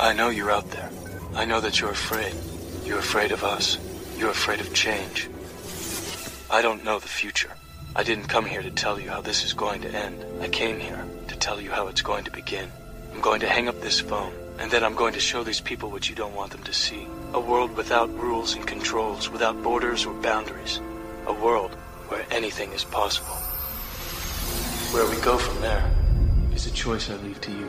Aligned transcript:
I 0.00 0.14
know 0.14 0.30
you're 0.30 0.50
out 0.50 0.70
there. 0.70 0.90
I 1.34 1.44
know 1.44 1.60
that 1.60 1.78
you're 1.78 1.90
afraid. 1.90 2.34
You're 2.86 3.00
afraid 3.00 3.32
of 3.32 3.44
us. 3.44 3.76
You're 4.16 4.30
afraid 4.30 4.58
of 4.60 4.72
change. 4.72 5.28
I 6.50 6.62
don't 6.62 6.84
know 6.84 6.98
the 6.98 7.06
future. 7.06 7.50
I 7.94 8.02
didn't 8.02 8.28
come 8.28 8.46
here 8.46 8.62
to 8.62 8.70
tell 8.70 8.98
you 8.98 9.10
how 9.10 9.20
this 9.20 9.44
is 9.44 9.52
going 9.52 9.82
to 9.82 9.94
end. 9.94 10.24
I 10.40 10.48
came 10.48 10.80
here 10.80 11.04
to 11.28 11.36
tell 11.36 11.60
you 11.60 11.70
how 11.70 11.88
it's 11.88 12.00
going 12.00 12.24
to 12.24 12.30
begin. 12.30 12.72
I'm 13.12 13.20
going 13.20 13.40
to 13.40 13.46
hang 13.46 13.68
up 13.68 13.78
this 13.82 14.00
phone, 14.00 14.32
and 14.58 14.70
then 14.70 14.84
I'm 14.84 14.94
going 14.94 15.12
to 15.12 15.20
show 15.20 15.44
these 15.44 15.60
people 15.60 15.90
what 15.90 16.08
you 16.08 16.14
don't 16.14 16.34
want 16.34 16.52
them 16.52 16.62
to 16.62 16.72
see. 16.72 17.06
A 17.34 17.40
world 17.40 17.76
without 17.76 18.08
rules 18.18 18.54
and 18.54 18.66
controls, 18.66 19.28
without 19.28 19.62
borders 19.62 20.06
or 20.06 20.14
boundaries. 20.14 20.80
A 21.26 21.32
world 21.34 21.74
where 22.08 22.24
anything 22.30 22.72
is 22.72 22.84
possible. 22.84 23.36
Where 24.94 25.06
we 25.14 25.20
go 25.20 25.36
from 25.36 25.60
there 25.60 25.92
is 26.54 26.66
a 26.66 26.72
choice 26.72 27.10
I 27.10 27.16
leave 27.16 27.42
to 27.42 27.52
you. 27.52 27.68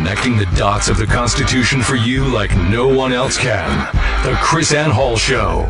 Connecting 0.00 0.38
the 0.38 0.46
dots 0.56 0.88
of 0.88 0.96
the 0.96 1.04
Constitution 1.04 1.82
for 1.82 1.94
you 1.94 2.24
like 2.24 2.56
no 2.56 2.88
one 2.88 3.12
else 3.12 3.36
can. 3.36 3.68
The 4.24 4.32
KrisAnne 4.36 4.90
Hall 4.90 5.14
Show. 5.14 5.66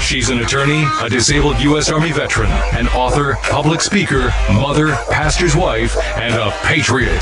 She's 0.00 0.30
an 0.30 0.38
attorney, 0.38 0.86
a 1.02 1.10
disabled 1.10 1.60
U.S. 1.60 1.90
Army 1.90 2.10
veteran, 2.10 2.50
an 2.72 2.88
author, 2.88 3.36
public 3.42 3.82
speaker, 3.82 4.32
mother, 4.50 4.96
pastor's 5.10 5.54
wife, 5.54 5.98
and 6.16 6.34
a 6.34 6.50
patriot. 6.62 7.20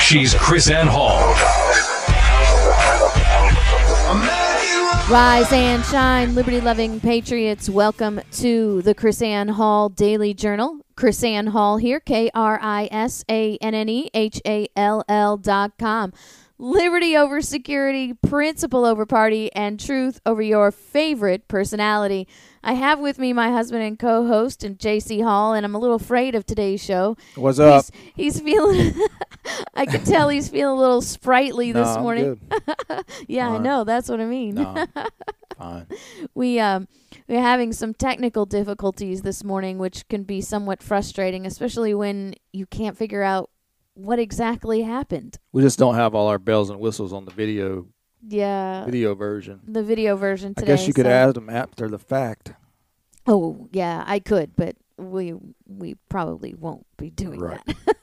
She's 0.00 0.34
KrisAnne 0.34 0.86
Hall. 0.86 1.18
Rise 5.10 5.52
and 5.52 5.84
shine, 5.84 6.36
liberty 6.36 6.60
loving 6.60 7.00
patriots. 7.00 7.68
Welcome 7.68 8.20
to 8.34 8.82
the 8.82 8.94
KrisAnne 8.94 9.50
Hall 9.50 9.88
Daily 9.88 10.32
Journal. 10.32 10.78
KrisAnne 10.96 11.48
Hall 11.48 11.76
here, 11.78 12.00
K 12.00 12.30
R 12.34 12.58
I 12.62 12.88
S 12.90 13.24
A 13.28 13.56
N 13.58 13.74
N 13.74 13.88
E 13.88 14.10
H 14.14 14.40
A 14.46 14.68
L 14.76 15.04
L 15.08 15.36
dot 15.36 15.72
com. 15.78 16.12
Liberty 16.58 17.16
over 17.16 17.40
security, 17.40 18.12
principle 18.14 18.84
over 18.84 19.04
party, 19.04 19.52
and 19.52 19.80
truth 19.80 20.20
over 20.24 20.40
your 20.40 20.70
favorite 20.70 21.48
personality. 21.48 22.28
I 22.62 22.74
have 22.74 23.00
with 23.00 23.18
me 23.18 23.32
my 23.32 23.50
husband 23.50 23.82
and 23.82 23.98
co 23.98 24.28
host, 24.28 24.62
and 24.62 24.78
JC 24.78 25.24
Hall, 25.24 25.54
and 25.54 25.66
I'm 25.66 25.74
a 25.74 25.78
little 25.80 25.96
afraid 25.96 26.36
of 26.36 26.46
today's 26.46 26.80
show. 26.80 27.16
What's 27.34 27.58
up? 27.58 27.86
He's, 28.14 28.36
he's 28.36 28.40
feeling, 28.40 28.94
I 29.74 29.86
can 29.86 30.04
tell 30.04 30.28
he's 30.28 30.48
feeling 30.48 30.76
a 30.78 30.80
little 30.80 31.02
sprightly 31.02 31.72
No, 31.72 31.82
this 31.82 31.98
morning. 31.98 32.40
Yeah, 33.26 33.46
I 33.46 33.48
Alright. 33.48 33.62
know. 33.62 33.82
That's 33.84 34.08
what 34.08 34.20
I 34.20 34.26
mean. 34.26 34.54
No, 34.54 34.86
fine. 35.62 35.86
we 36.34 36.58
um 36.60 36.88
we're 37.28 37.40
having 37.40 37.72
some 37.72 37.94
technical 37.94 38.46
difficulties 38.46 39.22
this 39.22 39.44
morning 39.44 39.78
which 39.78 40.06
can 40.08 40.22
be 40.24 40.40
somewhat 40.40 40.82
frustrating 40.82 41.46
especially 41.46 41.94
when 41.94 42.34
you 42.52 42.66
can't 42.66 42.96
figure 42.96 43.22
out 43.22 43.50
what 43.94 44.18
exactly 44.18 44.82
happened 44.82 45.38
We 45.52 45.62
just 45.62 45.78
don't 45.78 45.94
have 45.96 46.14
all 46.14 46.28
our 46.28 46.38
bells 46.38 46.70
and 46.70 46.80
whistles 46.80 47.12
on 47.12 47.24
the 47.24 47.32
video 47.32 47.86
yeah 48.26 48.84
video 48.84 49.14
version. 49.14 49.60
the 49.66 49.82
video 49.82 50.16
version 50.16 50.54
I 50.58 50.62
guess 50.62 50.86
you 50.86 50.94
could 50.94 51.06
so- 51.06 51.10
add 51.10 51.34
them 51.34 51.50
after 51.50 51.88
the 51.88 51.98
fact. 51.98 52.52
oh 53.26 53.68
yeah 53.72 54.02
i 54.06 54.18
could 54.18 54.54
but 54.56 54.76
we 54.96 55.34
we 55.66 55.96
probably 56.08 56.54
won't 56.54 56.86
be 56.96 57.10
doing 57.10 57.40
Right. 57.40 57.60
that 57.66 57.96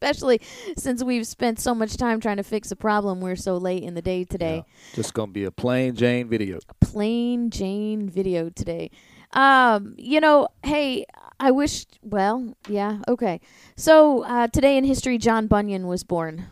especially 0.00 0.40
since 0.78 1.04
we've 1.04 1.26
spent 1.26 1.60
so 1.60 1.74
much 1.74 1.96
time 1.96 2.20
trying 2.20 2.38
to 2.38 2.42
fix 2.42 2.70
a 2.70 2.76
problem 2.76 3.20
we're 3.20 3.36
so 3.36 3.56
late 3.56 3.82
in 3.82 3.94
the 3.94 4.02
day 4.02 4.24
today 4.24 4.64
Yeah. 4.66 4.94
Just 4.94 5.12
gonna 5.14 5.32
be 5.32 5.44
a 5.44 5.50
plain 5.50 5.94
Jane 5.94 6.28
video. 6.28 6.58
A 6.68 6.74
plain 6.84 7.50
Jane 7.50 8.08
video 8.08 8.48
today. 8.48 8.90
Um, 9.32 9.94
you 9.98 10.20
know, 10.20 10.48
hey, 10.64 11.04
I 11.38 11.50
wish. 11.52 11.86
Well, 12.02 12.56
yeah, 12.68 12.98
okay. 13.06 13.40
So 13.76 14.24
uh, 14.24 14.48
today 14.48 14.76
in 14.76 14.84
history, 14.84 15.18
John 15.18 15.46
Bunyan 15.46 15.86
was 15.86 16.02
born. 16.02 16.46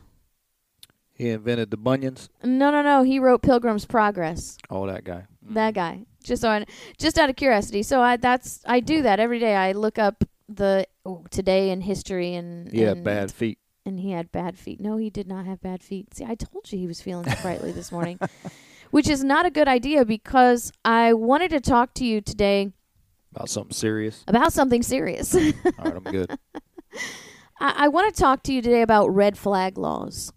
He 1.13 1.31
invented 1.31 1.71
the 1.73 1.77
bunions. 1.77 2.29
No, 2.45 2.71
no, 2.71 2.83
no. 2.83 3.03
He 3.03 3.19
wrote 3.19 3.43
Pilgrim's 3.43 3.85
Progress. 3.85 4.59
Oh, 4.71 4.87
that 4.87 5.03
guy. 5.05 5.25
That 5.43 5.75
guy. 5.75 6.07
Just 6.23 6.45
on, 6.45 6.67
just 6.99 7.19
out 7.19 7.29
of 7.31 7.35
curiosity. 7.37 7.83
So 7.83 8.01
I 8.01 8.17
that's 8.17 8.61
I 8.67 8.79
do 8.81 9.03
that 9.03 9.19
every 9.19 9.41
day. 9.41 9.57
I 9.57 9.73
look 9.73 9.99
up 9.99 10.23
the 10.49 10.87
today 11.31 11.71
in 11.71 11.81
history 11.81 12.35
and 12.35 12.71
yeah, 12.73 12.91
and- 12.93 13.05
bad 13.05 13.31
feet. 13.33 13.59
and 13.87 13.99
he 14.01 14.11
had 14.13 14.31
bad 14.33 14.57
feet. 14.59 14.81
No, 14.81 14.97
he 14.97 15.11
did 15.11 15.27
not 15.27 15.47
have 15.47 15.61
bad 15.61 15.83
feet. 15.83 16.15
See, 16.15 16.25
I 16.25 16.35
told 16.35 16.71
you 16.73 16.79
he 16.79 16.87
was 16.87 17.01
feeling 17.01 17.29
sprightly 17.39 17.73
this 17.73 17.91
morning, 17.93 18.19
which 18.91 19.09
is 19.09 19.23
not 19.25 19.47
a 19.47 19.51
good 19.51 19.69
idea 19.69 20.05
because 20.05 20.73
I 20.85 21.13
wanted 21.15 21.51
to 21.51 21.61
talk 21.61 21.95
to 21.95 22.05
you 22.05 22.21
today 22.21 22.73
About 23.35 23.49
something 23.49 23.73
serious. 23.75 24.25
about 24.29 24.53
something 24.53 24.83
serious. 24.83 25.35
All 25.35 25.41
right, 25.79 25.97
I'm 25.97 26.03
good. 26.19 26.31
I, 27.61 27.85
I 27.85 27.89
want 27.89 28.15
to 28.15 28.21
talk 28.21 28.43
to 28.45 28.53
you 28.53 28.63
today 28.63 28.83
about 28.83 29.09
red 29.09 29.37
flag 29.39 29.79
laws. 29.79 30.33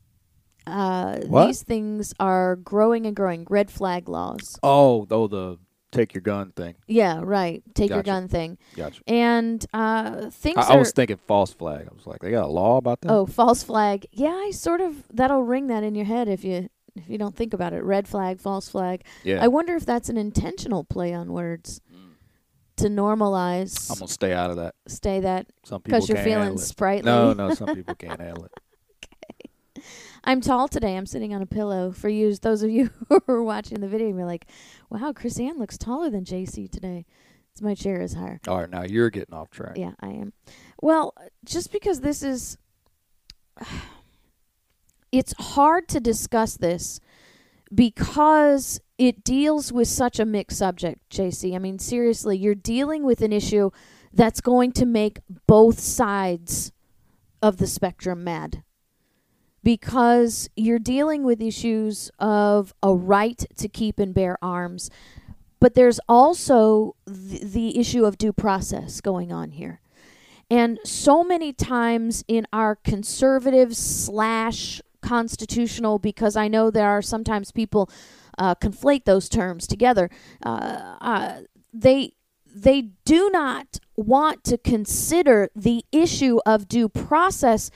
Uh, 0.67 1.17
What? 1.27 1.47
These 1.47 1.63
things 1.63 2.13
are 2.19 2.55
growing 2.55 3.05
and 3.05 3.15
growing. 3.15 3.45
Red 3.49 3.69
flag 3.71 4.07
laws. 4.07 4.59
Oh, 4.63 5.07
oh, 5.09 5.27
the 5.27 5.57
take 5.91 6.13
your 6.13 6.21
gun 6.21 6.51
thing. 6.51 6.75
Yeah, 6.87 7.21
right. 7.23 7.63
Take 7.73 7.89
your 7.89 8.03
gun 8.03 8.27
thing. 8.27 8.57
Gotcha. 8.75 9.01
And 9.07 9.65
uh, 9.73 10.29
things 10.29 10.57
I, 10.57 10.61
are. 10.61 10.71
I 10.73 10.75
was 10.77 10.91
thinking 10.91 11.17
false 11.17 11.53
flag. 11.53 11.87
I 11.89 11.93
was 11.93 12.07
like, 12.07 12.19
they 12.21 12.31
got 12.31 12.45
a 12.45 12.51
law 12.51 12.77
about 12.77 13.01
that. 13.01 13.11
oh, 13.11 13.25
false 13.25 13.63
flag. 13.63 14.05
Yeah, 14.11 14.29
I 14.29 14.51
sort 14.51 14.81
of. 14.81 15.03
That'll 15.11 15.43
ring 15.43 15.67
that 15.67 15.83
in 15.83 15.95
your 15.95 16.05
head 16.05 16.27
if 16.27 16.43
you 16.43 16.69
if 16.95 17.09
you 17.09 17.17
don't 17.17 17.35
think 17.35 17.53
about 17.53 17.73
it. 17.73 17.83
Red 17.83 18.07
flag, 18.07 18.39
false 18.39 18.69
flag. 18.69 19.03
yeah. 19.23 19.43
I 19.43 19.47
wonder 19.47 19.75
if 19.75 19.85
that's 19.85 20.09
an 20.09 20.17
intentional 20.17 20.83
play 20.83 21.13
on 21.13 21.31
words 21.31 21.81
to 22.81 22.89
normalize. 22.89 23.89
I'm 23.91 23.99
gonna 23.99 24.07
stay 24.07 24.33
out 24.33 24.49
of 24.49 24.57
that. 24.57 24.75
stay 24.87 25.19
that 25.21 25.47
Some 25.63 25.81
people 25.81 25.99
because 25.99 26.09
you're 26.09 26.17
feeling 26.17 26.57
sprightly. 26.57 27.05
No, 27.05 27.33
no, 27.33 27.53
some 27.55 27.75
people 27.75 27.95
can't 27.95 28.19
handle 28.19 28.45
it. 28.45 28.51
Okay. 29.03 29.85
I'm 30.23 30.41
tall 30.41 30.67
today. 30.67 30.97
I'm 30.97 31.05
sitting 31.05 31.33
on 31.33 31.41
a 31.41 31.45
pillow. 31.45 31.91
For 31.91 32.09
you, 32.09 32.35
those 32.35 32.63
of 32.63 32.69
you 32.69 32.89
who 33.09 33.21
are 33.27 33.43
watching 33.43 33.79
the 33.79 33.87
video, 33.87 34.07
you're 34.09 34.25
like, 34.25 34.47
"Wow, 34.91 35.13
KrisAnne 35.13 35.57
looks 35.57 35.77
taller 35.77 36.09
than 36.09 36.25
JC 36.25 36.69
today." 36.69 37.05
It's 37.51 37.61
my 37.61 37.75
chair 37.75 38.01
is 38.01 38.13
higher. 38.13 38.39
All 38.47 38.59
right, 38.59 38.69
now 38.69 38.83
you're 38.83 39.09
getting 39.09 39.33
off 39.33 39.49
track. 39.49 39.77
Yeah, 39.77 39.91
I 39.99 40.09
am. 40.09 40.33
Well, 40.81 41.13
just 41.43 41.71
because 41.71 41.99
this 41.99 42.23
is, 42.23 42.57
it's 45.11 45.33
hard 45.33 45.87
to 45.89 45.99
discuss 45.99 46.55
this 46.55 47.01
because 47.73 48.79
it 48.97 49.23
deals 49.23 49.71
with 49.73 49.87
such 49.87 50.19
a 50.19 50.25
mixed 50.25 50.57
subject, 50.57 51.09
JC. 51.09 51.55
I 51.55 51.59
mean, 51.59 51.79
seriously, 51.79 52.37
you're 52.37 52.55
dealing 52.55 53.03
with 53.03 53.21
an 53.21 53.33
issue 53.33 53.71
that's 54.13 54.41
going 54.41 54.71
to 54.73 54.85
make 54.85 55.19
both 55.47 55.79
sides 55.79 56.71
of 57.41 57.57
the 57.57 57.67
spectrum 57.67 58.23
mad 58.23 58.63
because 59.63 60.49
you're 60.55 60.79
dealing 60.79 61.23
with 61.23 61.41
issues 61.41 62.09
of 62.19 62.73
a 62.81 62.93
right 62.93 63.45
to 63.57 63.67
keep 63.67 63.99
and 63.99 64.13
bear 64.13 64.37
arms, 64.41 64.89
but 65.59 65.75
there's 65.75 65.99
also 66.09 66.95
the, 67.05 67.43
the 67.43 67.79
issue 67.79 68.05
of 68.05 68.17
due 68.17 68.33
process 68.33 69.01
going 69.01 69.31
on 69.31 69.51
here. 69.51 69.81
And 70.49 70.79
so 70.83 71.23
many 71.23 71.53
times 71.53 72.25
in 72.27 72.45
our 72.51 72.75
conservative 72.75 73.75
slash 73.75 74.81
constitutional, 75.01 75.97
because 75.99 76.35
I 76.35 76.47
know 76.47 76.71
there 76.71 76.89
are 76.89 77.01
sometimes 77.01 77.51
people 77.51 77.89
uh, 78.37 78.55
conflate 78.55 79.05
those 79.05 79.29
terms 79.29 79.67
together. 79.67 80.09
Uh, 80.43 80.97
uh, 80.99 81.41
they 81.73 82.13
they 82.53 82.81
do 83.05 83.29
not 83.31 83.79
want 83.95 84.43
to 84.43 84.57
consider 84.57 85.49
the 85.55 85.85
issue 85.91 86.39
of 86.45 86.67
due 86.67 86.89
process 86.89 87.71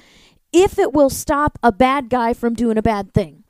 if 0.55 0.79
it 0.79 0.93
will 0.93 1.09
stop 1.09 1.59
a 1.61 1.71
bad 1.71 2.09
guy 2.09 2.33
from 2.33 2.53
doing 2.53 2.77
a 2.77 2.81
bad 2.81 3.13
thing. 3.13 3.43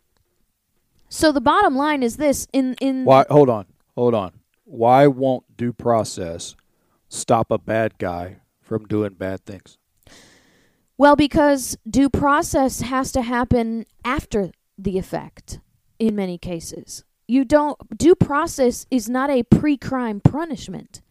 So 1.07 1.31
the 1.31 1.39
bottom 1.39 1.75
line 1.75 2.01
is 2.01 2.17
this: 2.17 2.47
in 2.51 2.75
in 2.81 3.05
Why? 3.05 3.25
Hold 3.29 3.49
on, 3.49 3.65
hold 3.95 4.15
on. 4.15 4.31
Why 4.63 5.05
won't 5.07 5.55
due 5.55 5.71
process 5.71 6.55
stop 7.07 7.51
a 7.51 7.59
bad 7.59 7.99
guy 7.99 8.37
from 8.59 8.85
doing 8.85 9.13
bad 9.13 9.45
things? 9.45 9.77
Well, 10.97 11.15
because 11.15 11.77
due 11.87 12.09
process 12.09 12.81
has 12.81 13.11
to 13.11 13.21
happen 13.21 13.85
after 14.03 14.51
the 14.77 14.97
effect 14.97 15.59
in 15.99 16.15
many 16.15 16.37
cases. 16.37 17.03
You 17.27 17.45
don't 17.45 17.77
due 17.97 18.15
process 18.15 18.87
is 18.89 19.07
not 19.07 19.29
a 19.29 19.43
pre-crime 19.43 20.21
punishment. 20.21 21.01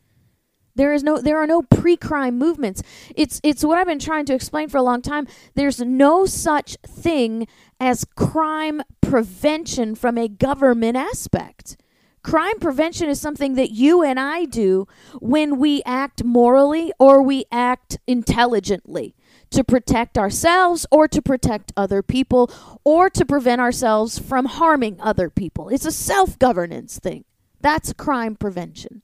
There 0.75 0.93
is 0.93 1.03
no 1.03 1.21
there 1.21 1.38
are 1.38 1.47
no 1.47 1.62
pre-crime 1.62 2.38
movements. 2.38 2.82
It's 3.15 3.41
it's 3.44 3.65
what 3.65 3.79
I've 3.79 3.87
been 3.87 3.99
trying 3.99 4.26
to 4.26 4.35
explain 4.35 4.69
for 4.69 4.79
a 4.79 4.82
long 4.82 5.03
time. 5.03 5.26
There's 5.55 5.81
no 5.81 6.26
such 6.26 6.76
thing 6.87 7.47
as 7.79 8.05
crime 8.17 8.82
prevention 9.00 9.94
from 9.94 10.19
a 10.19 10.29
government 10.29 10.97
aspect. 10.97 11.76
Crime 12.25 12.59
prevention 12.59 13.11
is 13.11 13.21
something 13.21 13.55
that 13.55 13.71
you 13.71 14.03
and 14.03 14.19
I 14.19 14.47
do 14.47 14.88
when 15.21 15.59
we 15.59 15.82
act 15.85 16.25
morally 16.25 16.91
or 16.99 17.23
we 17.23 17.44
act 17.53 17.99
intelligently 18.06 19.15
to 19.50 19.62
protect 19.62 20.17
ourselves 20.17 20.87
or 20.91 21.06
to 21.06 21.20
protect 21.20 21.73
other 21.77 22.03
people 22.03 22.50
or 22.82 23.11
to 23.11 23.27
prevent 23.27 23.61
ourselves 23.61 24.19
from 24.19 24.47
harming 24.47 24.99
other 25.00 25.29
people. 25.29 25.69
It's 25.69 25.85
a 25.85 25.93
self 25.93 26.38
governance 26.38 26.99
thing. 26.99 27.25
That's 27.61 27.93
crime 27.93 28.37
prevention. 28.37 29.03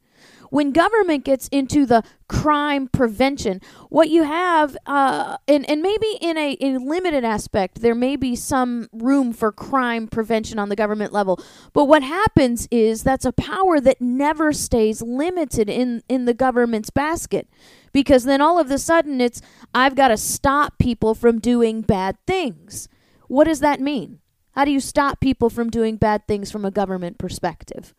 When 0.51 0.73
government 0.73 1.25
gets 1.25 1.49
into 1.49 1.87
the 1.87 2.03
crime 2.29 2.89
prevention, 2.89 3.61
what 3.89 4.09
you 4.09 4.25
have, 4.25 4.77
uh, 4.87 5.39
and, 5.49 5.69
and 5.69 5.81
maybe 5.81 6.19
in 6.21 6.37
a, 6.37 6.57
a 6.61 6.79
limited 6.79 7.25
aspect, 7.25 7.81
there 7.81 7.95
may 7.95 8.17
be 8.17 8.37
some 8.37 8.89
room 8.93 9.33
for 9.33 9.51
crime 9.51 10.07
prevention 10.07 10.59
on 10.59 10.69
the 10.69 10.77
government 10.77 11.13
level. 11.13 11.41
But 11.73 11.87
what 11.87 12.03
happens 12.03 12.69
is 12.71 13.03
that's 13.03 13.25
a 13.25 13.33
power 13.33 13.81
that 13.81 14.01
never 14.01 14.53
stays 14.53 15.01
limited 15.03 15.69
in, 15.69 16.03
in 16.09 16.25
the 16.25 16.35
government's 16.35 16.91
basket 16.91 17.49
because 17.93 18.25
then 18.25 18.41
all 18.41 18.59
of 18.59 18.71
a 18.71 18.79
sudden 18.79 19.21
it's 19.21 19.41
I've 19.75 19.95
got 19.95 20.09
to 20.09 20.17
stop 20.17 20.79
people 20.79 21.15
from 21.15 21.39
doing 21.39 21.83
bad 21.83 22.17
things. 22.27 22.89
What 23.29 23.45
does 23.45 23.61
that 23.61 23.81
mean? 23.81 24.21
How 24.53 24.65
do 24.65 24.73
you 24.73 24.81
stop 24.81 25.21
people 25.21 25.49
from 25.49 25.71
doing 25.71 25.97
bad 25.97 26.27
things 26.27 26.51
from 26.51 26.65
a 26.65 26.71
government 26.71 27.19
perspective? 27.19 27.95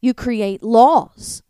You 0.00 0.14
create 0.14 0.62
laws. 0.62 1.42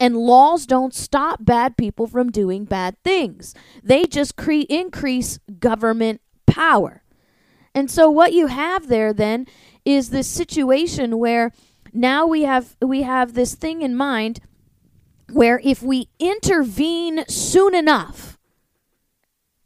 And 0.00 0.16
laws 0.16 0.64
don't 0.66 0.94
stop 0.94 1.44
bad 1.44 1.76
people 1.76 2.06
from 2.06 2.30
doing 2.30 2.64
bad 2.64 2.96
things. 3.02 3.54
They 3.82 4.04
just 4.04 4.36
cre- 4.36 4.66
increase 4.68 5.38
government 5.58 6.20
power. 6.46 7.02
And 7.74 7.90
so 7.90 8.10
what 8.10 8.32
you 8.32 8.46
have 8.46 8.88
there 8.88 9.12
then 9.12 9.46
is 9.84 10.10
this 10.10 10.28
situation 10.28 11.18
where 11.18 11.52
now 11.92 12.26
we 12.26 12.42
have 12.42 12.76
we 12.80 13.02
have 13.02 13.34
this 13.34 13.54
thing 13.54 13.82
in 13.82 13.94
mind 13.96 14.40
where 15.32 15.60
if 15.62 15.82
we 15.82 16.08
intervene 16.18 17.24
soon 17.28 17.74
enough, 17.74 18.38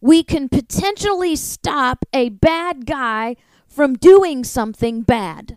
we 0.01 0.23
can 0.23 0.49
potentially 0.49 1.37
stop 1.37 2.05
a 2.13 2.29
bad 2.31 2.87
guy 2.87 3.37
from 3.69 3.95
doing 3.95 4.45
something 4.45 5.03
bad. 5.03 5.57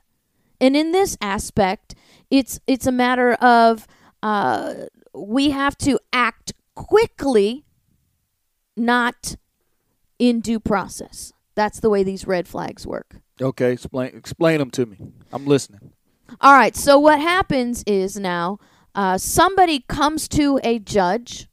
And 0.62 0.78
in 0.78 0.92
this 0.92 1.18
aspect, 1.20 1.96
it's 2.30 2.60
it's 2.68 2.88
a 2.88 2.92
matter 2.92 3.34
of 3.34 3.88
uh, 4.26 4.74
we 5.14 5.52
have 5.52 5.78
to 5.78 6.00
act 6.12 6.54
quickly, 6.74 7.64
not 8.76 9.36
in 10.18 10.40
due 10.40 10.60
process. 10.60 11.32
That's 11.54 11.80
the 11.80 11.92
way 11.92 12.02
these 12.02 12.26
red 12.26 12.48
flags 12.48 12.88
work. 12.88 13.18
Okay, 13.40 13.72
explain 13.72 14.16
explain 14.16 14.58
them 14.58 14.72
to 14.72 14.88
me. 14.88 14.98
I'm 15.32 15.46
listening. 15.46 15.92
All 16.42 16.54
right. 16.54 16.76
So 16.76 16.98
what 16.98 17.20
happens 17.20 17.84
is 17.86 18.18
now 18.18 18.58
uh, 18.96 19.20
somebody 19.20 19.86
comes 19.88 20.28
to 20.30 20.60
a 20.64 20.80
judge 20.80 21.48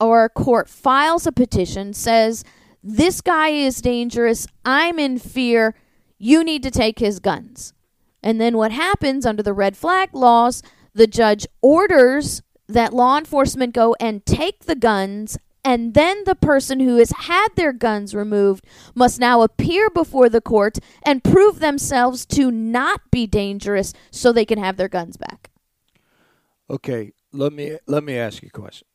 or 0.00 0.24
a 0.24 0.30
court, 0.30 0.68
files 0.70 1.26
a 1.26 1.32
petition, 1.32 1.92
says, 1.92 2.42
This 2.82 3.20
guy 3.20 3.50
is 3.50 3.82
dangerous. 3.82 4.46
I'm 4.64 4.98
in 4.98 5.18
fear. 5.18 5.74
You 6.16 6.42
need 6.42 6.62
to 6.62 6.70
take 6.70 7.00
his 7.00 7.18
guns. 7.18 7.74
And 8.22 8.40
then 8.40 8.56
what 8.56 8.72
happens 8.72 9.26
under 9.26 9.42
the 9.42 9.52
red 9.52 9.76
flag 9.76 10.14
laws, 10.14 10.62
the 10.98 11.06
judge 11.06 11.46
orders 11.62 12.42
that 12.66 12.92
law 12.92 13.16
enforcement 13.16 13.72
go 13.72 13.94
and 14.00 14.26
take 14.26 14.64
the 14.64 14.74
guns 14.74 15.38
and 15.64 15.94
then 15.94 16.24
the 16.24 16.34
person 16.34 16.80
who 16.80 16.96
has 16.96 17.10
had 17.10 17.48
their 17.54 17.72
guns 17.72 18.14
removed 18.14 18.64
must 18.94 19.20
now 19.20 19.42
appear 19.42 19.90
before 19.90 20.28
the 20.28 20.40
court 20.40 20.78
and 21.04 21.22
prove 21.22 21.60
themselves 21.60 22.26
to 22.26 22.50
not 22.50 23.00
be 23.10 23.26
dangerous 23.26 23.92
so 24.10 24.32
they 24.32 24.44
can 24.44 24.58
have 24.58 24.76
their 24.76 24.88
guns 24.88 25.16
back. 25.16 25.50
Okay, 26.68 27.12
let 27.32 27.52
me 27.52 27.76
let 27.86 28.02
me 28.02 28.16
ask 28.16 28.42
you 28.42 28.48
a 28.52 28.58
question. 28.58 28.86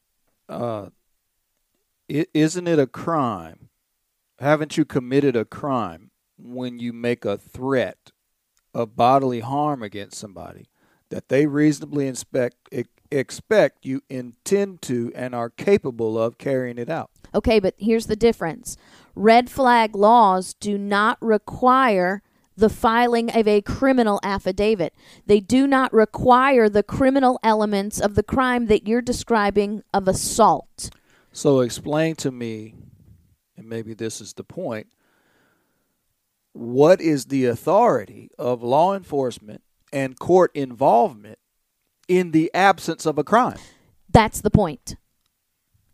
Uh, 0.50 0.90
is 2.10 2.26
isn't 2.34 2.68
it 2.68 2.80
a 2.80 2.88
crime? 2.88 3.70
Haven't 4.40 4.78
you 4.78 4.84
committed 4.84 5.36
a 5.36 5.46
crime 5.46 6.12
when 6.38 6.80
you 6.80 6.92
make 6.92 7.24
a 7.24 7.38
threat 7.38 8.12
of 8.74 8.96
bodily 8.96 9.40
harm 9.40 9.84
against 9.84 10.18
somebody 10.18 10.68
that 11.14 11.30
they 11.30 11.46
reasonably 11.46 12.08
expect 12.08 12.58
expect 13.12 13.86
you 13.86 14.02
intend 14.10 14.82
to 14.82 15.12
and 15.14 15.36
are 15.36 15.52
capable 15.52 16.18
of 16.18 16.40
carrying 16.40 16.80
it 16.80 16.90
out? 16.90 17.12
Okay, 17.36 17.60
but 17.60 17.76
here's 17.78 18.08
the 18.08 18.16
difference. 18.16 18.78
Red 19.16 19.48
flag 19.48 19.96
laws 19.96 20.56
do 20.56 20.78
not 20.78 21.20
require 21.22 22.24
the 22.56 22.70
filing 22.70 23.30
of 23.36 23.48
a 23.48 23.62
criminal 23.62 24.20
affidavit. 24.24 24.94
They 25.28 25.40
do 25.40 25.68
not 25.68 25.94
require 25.94 26.68
the 26.70 26.84
criminal 26.84 27.40
elements 27.44 28.00
of 28.00 28.16
the 28.16 28.24
crime 28.24 28.66
that 28.68 28.88
you're 28.88 29.02
describing 29.02 29.84
of 29.94 30.08
assault. 30.08 30.90
So 31.32 31.60
explain 31.60 32.16
to 32.18 32.32
me, 32.32 32.76
and 33.56 33.68
maybe 33.68 33.94
this 33.94 34.22
is 34.22 34.34
the 34.34 34.44
point, 34.44 34.88
what 36.54 37.02
is 37.02 37.26
the 37.26 37.46
authority 37.46 38.30
of 38.38 38.62
law 38.62 38.96
enforcement 38.96 39.63
and 39.94 40.20
court 40.20 40.52
involvement 40.54 41.40
in 42.10 42.32
the 42.32 42.52
absence 42.54 43.06
of 43.06 43.18
a 43.18 43.24
crime? 43.24 43.58
That's 44.10 44.42
the 44.42 44.52
point. 44.52 44.98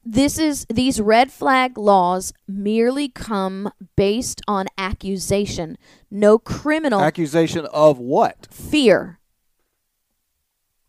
This 0.04 0.40
is 0.40 0.66
these 0.69 1.00
red 1.00 1.31
flag 1.31 1.78
laws 1.78 2.34
merely 2.48 3.10
come 3.10 3.72
based 3.96 4.42
on 4.48 4.68
accusation. 4.78 5.78
No 6.10 6.40
criminal 6.40 7.01
accusation 7.01 7.68
of 7.68 8.00
what? 8.00 8.48
Fear. 8.50 9.19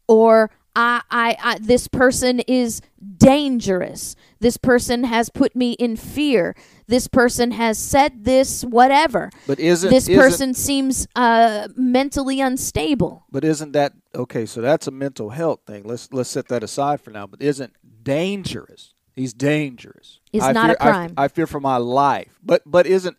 Or 0.08 0.50
I, 0.74 1.02
I, 1.10 1.36
I 1.42 1.58
this 1.58 1.88
person 1.88 2.40
is 2.40 2.80
dangerous 3.16 4.14
this 4.40 4.56
person 4.56 5.04
has 5.04 5.30
put 5.30 5.56
me 5.56 5.72
in 5.72 5.96
fear 5.96 6.54
this 6.86 7.08
person 7.08 7.52
has 7.52 7.78
said 7.78 8.24
this 8.24 8.62
whatever 8.62 9.30
but 9.46 9.58
isn't 9.58 9.90
this 9.90 10.08
isn't, 10.08 10.20
person 10.20 10.54
seems 10.54 11.08
uh, 11.16 11.66
mentally 11.76 12.40
unstable 12.40 13.24
but 13.30 13.42
isn't 13.42 13.72
that 13.72 13.92
okay 14.14 14.44
so 14.44 14.60
that's 14.60 14.86
a 14.86 14.90
mental 14.90 15.30
health 15.30 15.60
thing 15.66 15.82
let's 15.84 16.12
let's 16.12 16.28
set 16.28 16.48
that 16.48 16.62
aside 16.62 17.00
for 17.00 17.10
now 17.10 17.26
but 17.26 17.40
isn't 17.40 17.74
dangerous 18.02 18.92
He's 19.20 19.34
dangerous. 19.34 20.20
It's 20.32 20.44
I 20.44 20.52
not 20.52 20.66
fear, 20.66 20.72
a 20.74 20.76
crime. 20.76 21.14
I, 21.16 21.24
I, 21.24 21.28
fear 21.28 21.46
for 21.46 21.60
my 21.60 21.76
life. 21.76 22.38
But 22.42 22.62
but 22.64 22.86
isn't 22.86 23.18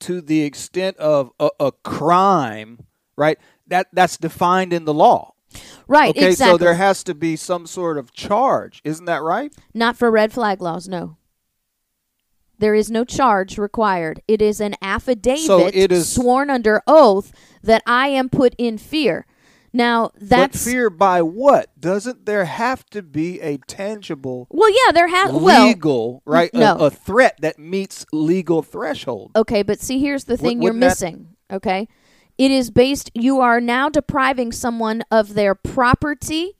to 0.00 0.20
the 0.20 0.42
extent 0.42 0.96
of 0.96 1.30
a, 1.38 1.50
a, 1.60 1.70
crime, 1.70 2.80
right? 3.14 3.38
That 3.68 3.86
that's 3.92 4.16
defined 4.16 4.72
in 4.72 4.84
the 4.84 4.92
law. 4.94 5.31
Right, 5.86 6.10
okay, 6.10 6.30
exactly. 6.30 6.54
so 6.54 6.58
there 6.58 6.74
has 6.74 7.02
to 7.04 7.14
be 7.14 7.36
some 7.36 7.66
sort 7.66 7.98
of 7.98 8.12
charge. 8.12 8.80
Isn't 8.84 9.06
that 9.06 9.22
right? 9.22 9.52
Not 9.74 9.96
for 9.96 10.10
red 10.10 10.32
flag 10.32 10.60
laws, 10.60 10.88
no. 10.88 11.16
There 12.58 12.74
is 12.74 12.90
no 12.90 13.04
charge 13.04 13.58
required. 13.58 14.22
It 14.28 14.40
is 14.40 14.60
an 14.60 14.76
affidavit 14.80 15.46
so 15.46 15.66
it 15.66 15.90
is, 15.90 16.12
sworn 16.12 16.48
under 16.48 16.80
oath 16.86 17.32
that 17.62 17.82
I 17.86 18.08
am 18.08 18.28
put 18.28 18.54
in 18.56 18.78
fear. 18.78 19.26
Now 19.72 20.12
that's 20.14 20.64
but 20.64 20.70
fear 20.70 20.90
by 20.90 21.22
what? 21.22 21.70
Doesn't 21.80 22.26
there 22.26 22.44
have 22.44 22.84
to 22.90 23.02
be 23.02 23.40
a 23.40 23.56
tangible? 23.66 24.46
Well, 24.50 24.70
yeah, 24.70 24.92
there 24.92 25.08
has 25.08 25.32
legal 25.32 26.22
well, 26.24 26.36
right 26.36 26.52
no. 26.52 26.76
a, 26.76 26.84
a, 26.84 26.90
threat 26.90 27.40
that 27.40 27.58
meets 27.58 28.04
legal 28.12 28.62
threshold. 28.62 29.32
Okay, 29.34 29.62
but 29.62 29.80
see, 29.80 29.98
here's 29.98 30.24
the 30.24 30.36
thing 30.36 30.62
you're 30.62 30.72
missing. 30.72 31.34
That... 31.48 31.56
Okay, 31.56 31.88
it 32.42 32.50
is 32.50 32.72
based. 32.72 33.08
You 33.14 33.38
are 33.38 33.60
now 33.60 33.88
depriving 33.88 34.50
someone 34.50 35.04
of 35.12 35.34
their 35.34 35.54
property 35.54 36.56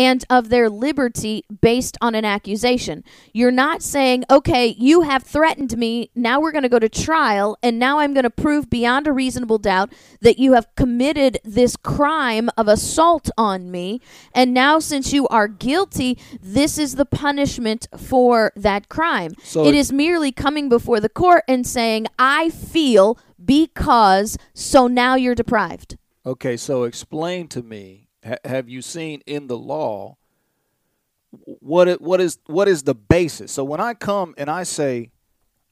and 0.00 0.24
of 0.30 0.48
their 0.48 0.70
liberty 0.70 1.44
based 1.60 1.98
on 2.00 2.14
an 2.14 2.24
accusation. 2.24 3.04
You're 3.34 3.50
not 3.50 3.82
saying, 3.82 4.24
okay, 4.30 4.68
you 4.78 5.02
have 5.02 5.22
threatened 5.24 5.76
me. 5.76 6.10
Now 6.14 6.40
we're 6.40 6.52
going 6.52 6.62
to 6.62 6.70
go 6.70 6.78
to 6.78 6.88
trial, 6.88 7.58
and 7.62 7.78
now 7.78 7.98
I'm 7.98 8.14
going 8.14 8.24
to 8.24 8.30
prove 8.30 8.70
beyond 8.70 9.06
a 9.06 9.12
reasonable 9.12 9.58
doubt 9.58 9.92
that 10.22 10.38
you 10.38 10.54
have 10.54 10.74
committed 10.74 11.38
this 11.44 11.76
crime 11.76 12.48
of 12.56 12.66
assault 12.66 13.28
on 13.36 13.70
me. 13.70 14.00
And 14.34 14.54
now, 14.54 14.78
since 14.78 15.12
you 15.12 15.28
are 15.28 15.48
guilty, 15.48 16.16
this 16.40 16.78
is 16.78 16.94
the 16.94 17.04
punishment 17.04 17.86
for 17.98 18.52
that 18.56 18.88
crime. 18.88 19.34
So 19.42 19.66
it 19.66 19.74
is 19.74 19.92
merely 19.92 20.32
coming 20.32 20.70
before 20.70 21.00
the 21.00 21.10
court 21.10 21.44
and 21.46 21.66
saying, 21.66 22.06
I 22.18 22.48
feel 22.48 23.18
because, 23.44 24.38
so 24.54 24.86
now 24.86 25.14
you're 25.14 25.34
deprived. 25.34 25.98
Okay, 26.24 26.56
so 26.56 26.84
explain 26.84 27.48
to 27.48 27.62
me 27.62 28.09
ha- 28.24 28.38
have 28.44 28.68
you 28.68 28.82
seen 28.82 29.22
in 29.26 29.46
the 29.46 29.58
law 29.58 30.16
what 31.44 31.88
it, 31.88 32.00
what 32.00 32.20
is 32.20 32.38
what 32.46 32.68
is 32.68 32.82
the 32.82 32.94
basis? 32.94 33.52
So 33.52 33.64
when 33.64 33.80
I 33.80 33.94
come 33.94 34.34
and 34.36 34.50
I 34.50 34.64
say 34.64 35.10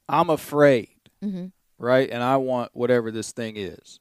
I'm 0.07 0.29
afraid, 0.29 0.89
mm-hmm. 1.23 1.47
right, 1.77 2.09
and 2.09 2.23
I 2.23 2.37
want 2.37 2.71
whatever 2.73 3.11
this 3.11 3.31
thing 3.31 3.57
is, 3.57 3.99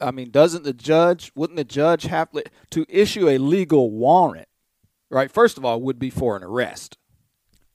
I 0.00 0.10
mean, 0.10 0.30
doesn't 0.30 0.64
the 0.64 0.72
judge 0.72 1.32
wouldn't 1.34 1.56
the 1.56 1.64
judge 1.64 2.04
have 2.04 2.28
to 2.70 2.86
issue 2.88 3.28
a 3.28 3.38
legal 3.38 3.90
warrant? 3.90 4.48
Right. 5.10 5.30
First 5.30 5.56
of 5.56 5.64
all, 5.64 5.80
would 5.80 5.98
be 5.98 6.10
for 6.10 6.36
an 6.36 6.42
arrest. 6.42 6.98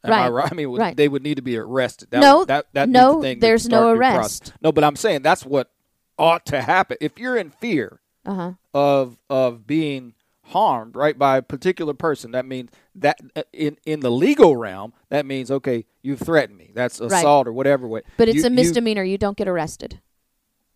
Am 0.04 0.12
right. 0.12 0.26
I 0.26 0.30
right? 0.30 0.52
I 0.52 0.54
mean, 0.54 0.70
right. 0.70 0.96
they 0.96 1.08
would 1.08 1.24
need 1.24 1.36
to 1.36 1.42
be 1.42 1.58
arrested. 1.58 2.12
That, 2.12 2.20
no, 2.20 2.46
that, 2.46 2.68
that 2.74 2.90
no, 2.90 3.22
the 3.22 3.36
there's 3.36 3.68
no 3.68 3.90
arrest. 3.90 4.54
No, 4.62 4.72
but 4.72 4.84
I'm 4.84 4.98
saying 4.98 5.22
that's 5.22 5.46
what 5.46 5.72
ought 6.18 6.46
to 6.48 6.62
happen. 6.62 6.98
If 7.00 7.18
you're 7.18 7.38
in 7.38 7.50
fear, 7.50 8.02
uh-huh. 8.26 8.54
of 8.74 9.18
of 9.30 9.68
being 9.68 10.14
harmed, 10.48 10.96
right, 10.96 11.18
by 11.18 11.38
a 11.38 11.42
particular 11.42 11.94
person, 11.94 12.32
that 12.32 12.46
means 12.46 12.70
that 12.96 13.20
uh, 13.36 13.44
in 13.52 13.78
in 13.86 14.02
the 14.02 14.12
legal 14.12 14.56
realm, 14.56 14.94
that 15.10 15.26
means 15.26 15.50
okay, 15.50 15.86
you 16.02 16.16
threatened 16.16 16.58
me. 16.58 16.72
That's 16.74 17.00
assault 17.00 17.48
or 17.48 17.54
whatever 17.54 17.88
way. 17.88 18.02
But 18.18 18.30
it's 18.30 18.40
You- 18.40 18.48
a 18.48 18.50
misdemeanor. 18.50 19.04
You, 19.04 19.18
don't 19.18 19.38
get 19.38 19.48
arrested. 19.48 20.00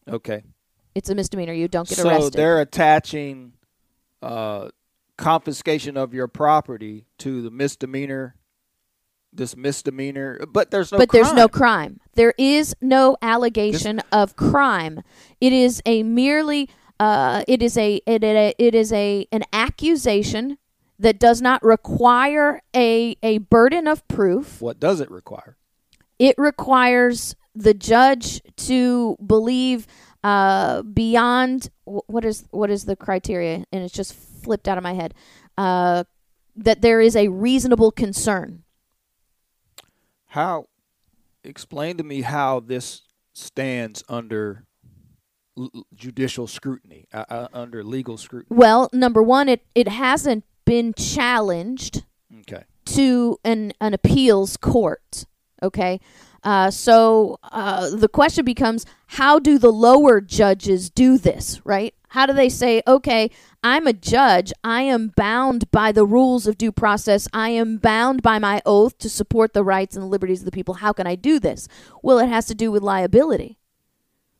okay. 0.08 0.44
It's 0.96 1.12
a 1.12 1.16
misdemeanor. 1.16 1.54
You 1.54 1.68
don't 1.68 1.88
get 1.88 2.00
arrested. 2.00 2.34
so 2.34 2.38
they're 2.38 2.60
attaching 2.60 3.54
uh, 4.24 4.70
confiscation 5.16 5.96
of 5.96 6.12
your 6.13 6.27
property 6.27 7.06
to 7.20 7.44
the 7.44 7.51
misdemeanor. 7.51 8.36
This 9.34 9.56
misdemeanor, 9.56 10.39
but 10.48 10.72
there's 10.72 10.92
no. 10.92 10.98
but 10.98 11.12
there's 11.12 11.34
no 11.34 11.48
crime. 11.48 11.98
crime. 11.98 12.00
There 12.16 12.34
is 12.39 12.75
no 12.82 13.18
allegation 13.22 14.01
of 14.12 14.36
crime. 14.36 15.01
It 15.39 15.54
is 15.54 15.82
a 15.86 16.01
merely 16.01 16.70
uh, 17.00 17.44
it 17.48 17.62
is 17.62 17.77
a 17.77 18.01
it, 18.06 18.24
it, 18.24 18.56
it 18.58 18.75
is 18.75 18.92
a 18.94 19.27
an 19.32 19.44
accusation 19.54 20.58
that 21.00 21.20
does 21.20 21.42
not 21.42 21.63
require 21.63 22.62
a 22.75 23.16
a 23.22 23.38
burden 23.39 23.88
of 23.88 24.08
proof. 24.08 24.62
What 24.62 24.80
does 24.80 25.00
it 25.00 25.12
require? 25.12 25.58
It 26.20 26.36
requires 26.38 27.36
the 27.54 27.74
judge 27.74 28.42
to 28.56 29.18
believe 29.25 29.88
uh, 30.24 30.82
beyond 30.82 31.70
what 31.86 32.25
is 32.25 32.46
what 32.51 32.70
is 32.70 32.86
the 32.86 32.96
criteria, 32.96 33.66
and 33.72 33.84
it's 33.84 33.94
just 33.94 34.13
flipped 34.13 34.68
out 34.68 34.77
of 34.77 34.84
my 34.84 34.94
head. 34.94 35.13
Uh, 35.58 36.04
that 36.56 36.82
there 36.82 37.00
is 37.00 37.16
a 37.16 37.27
reasonable 37.27 37.92
concern. 37.92 38.63
How? 40.27 40.66
Explain 41.44 41.98
to 41.98 42.04
me 42.04 42.22
how 42.22 42.60
this 42.60 43.04
stands 43.34 44.04
under 44.10 44.66
judicial 45.95 46.47
scrutiny, 46.47 47.07
uh, 47.13 47.25
uh, 47.29 47.47
under 47.53 47.83
legal 47.83 48.17
scrutiny. 48.17 48.55
Well, 48.55 48.89
number 48.93 49.21
one, 49.23 49.49
it, 49.49 49.65
it 49.75 49.87
hasn't 49.87 50.43
been 50.65 50.93
challenged 50.93 52.03
Okay. 52.41 52.63
to 52.85 53.37
an, 53.43 53.73
an 53.81 53.93
appeals 53.93 54.57
court. 54.57 55.25
Okay. 55.63 55.99
Uh, 56.43 56.69
so 56.69 57.37
uh, 57.43 57.89
the 57.89 58.07
question 58.07 58.45
becomes 58.45 58.85
how 59.07 59.39
do 59.39 59.57
the 59.57 59.71
lower 59.71 60.21
judges 60.21 60.89
do 60.89 61.17
this, 61.17 61.59
right? 61.65 61.93
How 62.09 62.25
do 62.25 62.33
they 62.33 62.47
say, 62.47 62.81
okay, 62.87 63.31
I'm 63.63 63.85
a 63.87 63.91
judge. 63.93 64.53
I 64.63 64.83
am 64.83 65.11
bound 65.17 65.69
by 65.71 65.91
the 65.91 66.05
rules 66.05 66.47
of 66.47 66.57
due 66.57 66.71
process. 66.71 67.27
I 67.33 67.49
am 67.49 67.77
bound 67.77 68.21
by 68.21 68.39
my 68.39 68.61
oath 68.65 68.97
to 68.99 69.09
support 69.09 69.53
the 69.53 69.63
rights 69.63 69.95
and 69.95 70.03
the 70.03 70.07
liberties 70.07 70.39
of 70.39 70.45
the 70.45 70.51
people. 70.51 70.75
How 70.75 70.93
can 70.93 71.05
I 71.07 71.15
do 71.15 71.39
this? 71.39 71.67
Well, 72.01 72.19
it 72.19 72.29
has 72.29 72.45
to 72.45 72.55
do 72.55 72.71
with 72.71 72.81
liability 72.83 73.57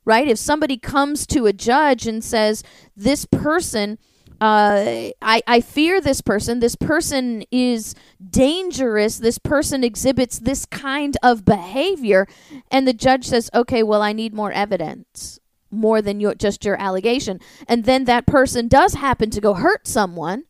right? 0.08 0.30
If 0.30 0.40
somebody 0.40 0.78
comes 0.78 1.28
to 1.28 1.48
a 1.48 1.54
judge 1.54 2.08
and 2.08 2.24
says, 2.24 2.64
"This 2.96 3.26
person, 3.26 4.00
uh, 4.40 5.12
I 5.22 5.42
I 5.46 5.60
fear 5.60 6.00
this 6.00 6.22
person. 6.22 6.62
This 6.62 6.78
person 6.78 7.44
is 7.52 7.94
dangerous. 8.28 9.18
This 9.18 9.38
person 9.38 9.84
exhibits 9.84 10.40
this 10.40 10.66
kind 10.66 11.18
of 11.22 11.44
behavior," 11.44 12.26
and 12.72 12.88
the 12.88 12.94
judge 12.94 13.26
says, 13.28 13.52
"Okay, 13.54 13.84
well, 13.84 14.02
I 14.02 14.14
need 14.14 14.34
more 14.34 14.52
evidence." 14.52 15.40
More 15.70 16.02
than 16.02 16.22
your 16.22 16.34
just 16.34 16.64
your 16.64 16.80
allegation, 16.80 17.42
and 17.68 17.84
then 17.84 18.06
that 18.06 18.26
person 18.26 18.70
does 18.70 18.94
happen 18.94 19.30
to 19.32 19.42
go 19.42 19.54
hurt 19.54 19.86
someone, 19.86 20.46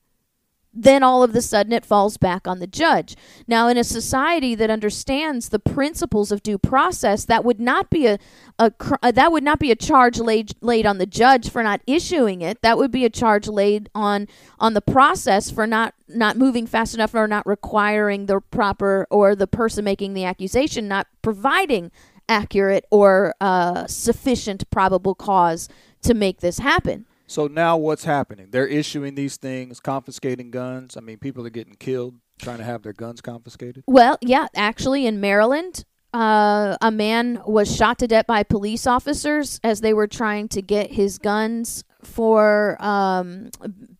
then 0.77 1.01
all 1.01 1.23
of 1.23 1.35
a 1.35 1.41
sudden 1.41 1.73
it 1.73 1.85
falls 1.85 2.17
back 2.17 2.47
on 2.47 2.59
the 2.59 2.67
judge. 2.67 3.15
Now, 3.47 3.67
in 3.67 3.77
a 3.77 3.83
society 3.83 4.53
that 4.55 4.69
understands 4.69 5.49
the 5.49 5.59
principles 5.59 6.31
of 6.31 6.43
due 6.43 6.59
process, 6.59 7.25
that 7.25 7.43
would 7.43 7.59
not 7.59 7.89
be 7.89 8.05
a, 8.05 8.19
a 8.59 8.71
uh, 9.01 9.11
that 9.11 9.31
would 9.31 9.43
not 9.43 9.59
be 9.59 9.71
a 9.71 9.75
charge 9.75 10.19
laid 10.19 10.53
laid 10.61 10.85
on 10.85 10.99
the 10.99 11.05
judge 11.05 11.49
for 11.49 11.63
not 11.63 11.81
issuing 11.87 12.41
it. 12.41 12.61
That 12.61 12.77
would 12.77 12.91
be 12.91 13.05
a 13.05 13.09
charge 13.09 13.47
laid 13.47 13.89
on 13.95 14.27
on 14.59 14.73
the 14.73 14.81
process 14.81 15.49
for 15.49 15.65
not 15.65 15.95
not 16.07 16.37
moving 16.37 16.67
fast 16.67 16.93
enough 16.93 17.15
or 17.15 17.27
not 17.27 17.47
requiring 17.47 18.27
the 18.27 18.39
proper 18.39 19.07
or 19.09 19.35
the 19.35 19.47
person 19.47 19.83
making 19.83 20.13
the 20.13 20.25
accusation 20.25 20.87
not 20.87 21.07
providing 21.21 21.91
accurate 22.29 22.85
or 22.91 23.33
uh, 23.41 23.87
sufficient 23.87 24.69
probable 24.69 25.15
cause 25.15 25.69
to 26.01 26.13
make 26.13 26.41
this 26.41 26.59
happen. 26.59 27.05
So 27.27 27.47
now 27.47 27.77
what's 27.77 28.05
happening? 28.05 28.47
They're 28.51 28.67
issuing 28.67 29.15
these 29.15 29.35
things, 29.35 29.79
confiscating 29.79 30.49
guns. 30.49 30.95
I 30.95 31.01
mean, 31.01 31.17
people 31.17 31.45
are 31.45 31.51
getting 31.51 31.75
killed 31.75 32.15
trying 32.39 32.59
to 32.59 32.63
have 32.63 32.83
their 32.83 32.93
guns 32.93 33.21
confiscated. 33.21 33.83
Well, 33.87 34.17
yeah, 34.21 34.47
actually, 34.55 35.05
in 35.05 35.19
Maryland, 35.19 35.83
uh, 36.13 36.77
a 36.81 36.91
man 36.91 37.41
was 37.45 37.75
shot 37.75 37.99
to 37.99 38.07
death 38.07 38.27
by 38.27 38.43
police 38.43 38.87
officers 38.87 39.59
as 39.63 39.81
they 39.81 39.93
were 39.93 40.07
trying 40.07 40.47
to 40.49 40.61
get 40.61 40.91
his 40.93 41.17
guns 41.17 41.83
for 42.01 42.77
um, 42.79 43.49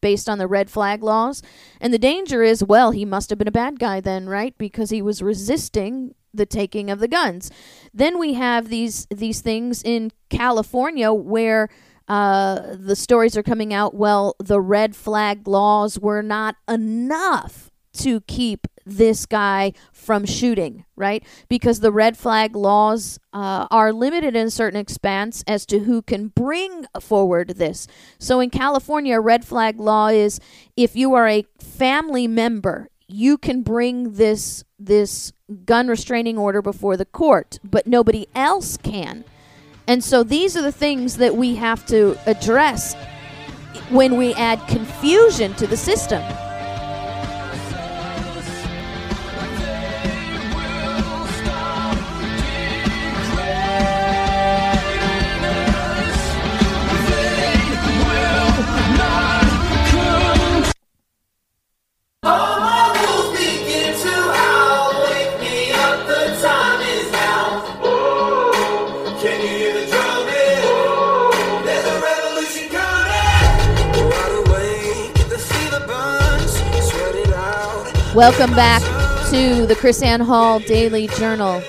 based 0.01 0.29
on 0.29 0.38
the 0.38 0.48
red 0.48 0.69
flag 0.69 1.03
laws. 1.03 1.41
And 1.81 1.93
the 1.93 2.00
danger 2.00 2.43
is, 2.43 2.63
well, 2.63 2.91
he 2.91 3.05
must 3.05 3.29
have 3.29 3.39
been 3.39 3.48
a 3.48 3.51
bad 3.51 3.79
guy 3.79 4.00
then, 4.00 4.29
right? 4.29 4.57
Because 4.57 4.89
he 4.89 5.01
was 5.01 5.22
resisting 5.22 6.15
the 6.34 6.46
taking 6.46 6.89
of 6.89 7.00
the 7.00 7.07
guns. 7.07 7.51
Then 7.93 8.19
we 8.19 8.34
have 8.34 8.69
these 8.69 9.07
these 9.10 9.41
things 9.41 9.84
in 9.84 10.12
California 10.29 11.12
where 11.12 11.67
uh, 12.08 12.76
the 12.76 12.96
stories 12.96 13.36
are 13.36 13.44
coming 13.44 13.74
out. 13.74 13.94
Well, 13.94 14.36
the 14.40 14.62
red 14.62 14.96
flag 14.96 15.48
laws 15.48 16.00
were 16.00 16.22
not 16.22 16.56
enough 16.68 17.72
to 17.94 18.22
keep 18.22 18.68
this 18.86 19.26
guy 19.26 19.74
from 19.92 20.26
shooting, 20.26 20.86
right? 20.96 21.24
Because 21.50 21.80
the 21.82 21.92
red 21.92 22.18
flag 22.18 22.56
laws 22.56 23.20
uh, 23.34 23.68
are 23.70 23.92
limited 23.92 24.36
in 24.36 24.50
certain 24.50 24.80
expanse 24.80 25.44
as 25.46 25.66
to 25.66 25.80
who 25.80 26.02
can 26.02 26.30
bring 26.30 26.86
forward 27.02 27.56
this. 27.58 27.88
So 28.18 28.40
in 28.40 28.50
California, 28.50 29.20
red 29.20 29.44
flag 29.44 29.80
law 29.80 30.08
is 30.08 30.40
if 30.78 30.96
you 30.96 31.14
are 31.16 31.28
a 31.28 31.46
family 31.60 32.28
member, 32.28 32.90
you 33.08 33.38
can 33.38 33.62
bring 33.62 34.14
this 34.14 34.64
this 34.80 35.34
gun 35.66 35.88
restraining 35.88 36.38
order 36.38 36.62
before 36.62 36.98
the 36.98 37.06
court, 37.06 37.60
but 37.64 37.88
nobody 37.88 38.28
else 38.36 38.78
can. 38.78 39.24
And 39.88 40.03
so 40.03 40.24
these 40.24 40.58
are 40.58 40.62
the 40.62 40.72
things 40.72 41.17
that 41.17 41.36
we 41.36 41.56
have 41.56 41.86
to 41.88 42.17
address 42.25 42.96
when 43.89 44.17
we 44.17 44.34
add 44.34 44.60
confusion 44.67 45.53
to 45.56 45.67
the 45.67 45.77
system. 45.77 46.22
Welcome 78.17 78.55
back 78.55 78.81
to 79.29 79.67
the 79.67 79.75
KrisAnne 79.75 80.25
Hall 80.25 80.57
Daily 80.57 81.05
Journal. 81.05 81.62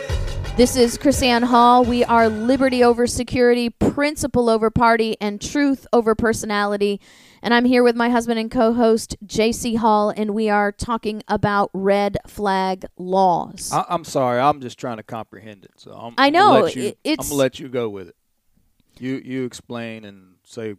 This 0.56 0.76
is 0.76 0.96
KrisAnne 0.96 1.44
Hall. 1.44 1.84
We 1.84 2.04
are 2.04 2.30
liberty 2.30 2.82
over 2.82 3.06
security, 3.06 3.68
principle 3.68 4.48
over 4.48 4.70
party, 4.70 5.18
and 5.20 5.42
truth 5.42 5.86
over 5.92 6.14
personality. 6.14 7.02
And 7.42 7.52
I'm 7.52 7.66
here 7.66 7.82
with 7.82 7.96
my 7.96 8.08
husband 8.08 8.38
and 8.38 8.50
co 8.50 8.72
host, 8.72 9.14
JC 9.26 9.76
Hall, 9.76 10.08
and 10.08 10.34
we 10.34 10.48
are 10.48 10.72
talking 10.72 11.22
about 11.28 11.68
red 11.74 12.16
flag 12.26 12.86
laws. 12.96 13.70
I, 13.70 13.84
I'm 13.90 14.04
sorry, 14.04 14.40
I'm 14.40 14.62
just 14.62 14.78
trying 14.78 14.96
to 14.96 15.02
comprehend 15.02 15.66
it. 15.66 15.72
So 15.76 15.92
I'm, 15.92 16.14
I 16.16 16.30
know, 16.30 16.60
let 16.62 16.74
you, 16.74 16.82
it- 16.84 16.98
it's- 17.04 17.26
I'm 17.26 17.28
gonna 17.28 17.38
let 17.42 17.60
you 17.60 17.68
go 17.68 17.90
with 17.90 18.08
it. 18.08 18.16
You 18.98 19.20
you 19.22 19.44
explain 19.44 20.06
and 20.06 20.36
say 20.44 20.76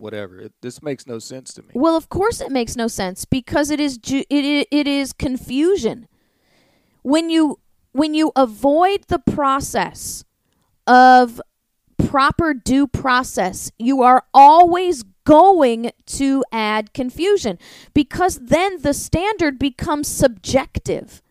whatever. 0.00 0.40
It, 0.40 0.52
this 0.62 0.82
makes 0.82 1.06
no 1.06 1.18
sense 1.18 1.52
to 1.54 1.62
me. 1.62 1.68
Well, 1.74 1.96
of 1.96 2.08
course 2.08 2.40
it 2.40 2.50
makes 2.50 2.76
no 2.76 2.88
sense 2.88 3.24
because 3.24 3.70
it 3.70 3.80
is 3.80 3.98
ju- 3.98 4.24
it 4.30 4.66
it 4.70 4.86
is 4.86 5.12
confusion. 5.12 6.08
When 7.02 7.30
you 7.30 7.58
when 7.92 8.14
you 8.14 8.32
avoid 8.36 9.04
the 9.08 9.18
process 9.18 10.24
of 10.86 11.40
proper 11.98 12.54
due 12.54 12.86
process, 12.86 13.70
you 13.78 14.02
are 14.02 14.24
always 14.32 15.04
going 15.24 15.92
to 16.06 16.44
add 16.50 16.92
confusion 16.92 17.58
because 17.94 18.36
then 18.38 18.80
the 18.82 18.94
standard 18.94 19.58
becomes 19.58 20.08
subjective 20.08 21.22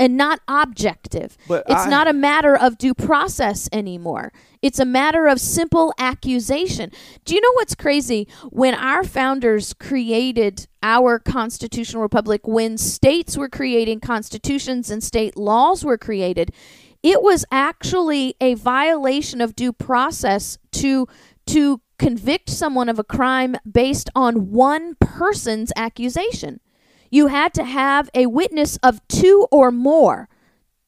and 0.00 0.16
not 0.16 0.40
objective. 0.48 1.36
But 1.46 1.64
it's 1.68 1.86
I- 1.86 1.90
not 1.90 2.08
a 2.08 2.12
matter 2.12 2.56
of 2.56 2.78
due 2.78 2.94
process 2.94 3.68
anymore. 3.72 4.32
It's 4.62 4.78
a 4.78 4.84
matter 4.84 5.26
of 5.26 5.40
simple 5.40 5.92
accusation. 5.98 6.90
Do 7.24 7.34
you 7.34 7.40
know 7.40 7.52
what's 7.52 7.74
crazy? 7.74 8.26
When 8.48 8.74
our 8.74 9.04
founders 9.04 9.74
created 9.74 10.66
our 10.82 11.18
constitutional 11.18 12.02
republic, 12.02 12.48
when 12.48 12.78
states 12.78 13.36
were 13.36 13.48
creating 13.48 14.00
constitutions 14.00 14.90
and 14.90 15.04
state 15.04 15.36
laws 15.36 15.84
were 15.84 15.98
created, 15.98 16.52
it 17.02 17.22
was 17.22 17.44
actually 17.50 18.34
a 18.40 18.54
violation 18.54 19.40
of 19.40 19.54
due 19.54 19.72
process 19.72 20.58
to 20.72 21.06
to 21.46 21.80
convict 21.98 22.48
someone 22.48 22.88
of 22.88 22.98
a 22.98 23.04
crime 23.04 23.56
based 23.70 24.08
on 24.14 24.50
one 24.50 24.94
person's 25.00 25.72
accusation. 25.76 26.60
You 27.10 27.26
had 27.26 27.52
to 27.54 27.64
have 27.64 28.08
a 28.14 28.26
witness 28.26 28.78
of 28.82 29.06
two 29.08 29.46
or 29.50 29.70
more 29.70 30.28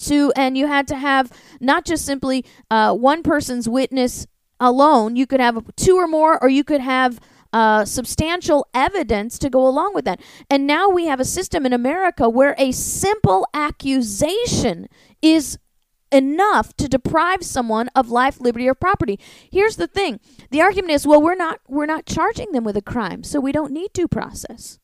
to 0.01 0.33
and 0.37 0.57
you 0.57 0.67
had 0.67 0.87
to 0.89 0.97
have 0.97 1.33
not 1.61 1.85
just 1.85 2.05
simply 2.05 2.45
uh, 2.71 2.95
one 2.95 3.23
person's 3.23 3.69
witness 3.69 4.27
alone. 4.61 5.17
You 5.17 5.27
could 5.27 5.41
have 5.41 5.65
two 5.77 5.97
or 5.97 6.07
more 6.07 6.41
or 6.43 6.49
you 6.49 6.65
could 6.65 6.81
have 6.81 7.21
uh, 7.53 7.85
substantial 7.85 8.67
evidence 8.73 9.39
to 9.39 9.51
go 9.51 9.67
along 9.67 9.95
with 9.95 10.05
that. 10.07 10.21
And 10.49 10.67
now 10.67 10.89
we 10.89 11.07
have 11.07 11.21
a 11.21 11.25
system 11.25 11.67
in 11.67 11.73
america 11.73 12.29
where 12.29 12.55
a 12.59 12.73
simple 12.73 13.47
accusation 13.53 14.89
is 15.21 15.59
enough 16.11 16.75
to 16.77 16.89
deprive 16.89 17.43
someone 17.43 17.89
of 17.95 18.11
life 18.11 18.39
liberty 18.39 18.69
or 18.69 18.75
property. 18.75 19.19
Here's 19.51 19.77
the 19.77 19.87
thing. 19.87 20.21
The 20.51 20.61
argument 20.61 20.93
is 20.93 21.07
well 21.07 21.23
we're 21.23 21.35
not 21.35 21.61
we're 21.69 21.87
not 21.87 22.07
charging 22.07 22.53
them 22.53 22.65
with 22.65 22.77
a 22.77 22.83
crime 22.83 23.23
so 23.23 23.41
we 23.41 23.53
don't 23.53 23.73
need 23.73 23.93
due 23.93 24.09
process 24.09 24.79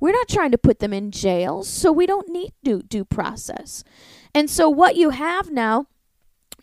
we're 0.00 0.12
not 0.12 0.28
trying 0.28 0.50
to 0.50 0.58
put 0.58 0.78
them 0.78 0.92
in 0.92 1.10
jail 1.10 1.62
so 1.62 1.90
we 1.92 2.06
don't 2.06 2.28
need 2.28 2.52
due, 2.62 2.82
due 2.82 3.04
process 3.04 3.84
and 4.34 4.50
so 4.50 4.68
what 4.68 4.96
you 4.96 5.10
have 5.10 5.50
now 5.50 5.86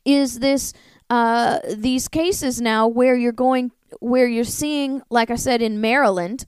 is 0.05 0.39
this 0.39 0.73
uh, 1.09 1.59
these 1.75 2.07
cases 2.07 2.61
now 2.61 2.87
where 2.87 3.15
you're 3.15 3.31
going 3.31 3.71
where 3.99 4.27
you're 4.27 4.43
seeing, 4.43 5.01
like 5.09 5.29
I 5.29 5.35
said, 5.35 5.61
in 5.61 5.81
Maryland, 5.81 6.45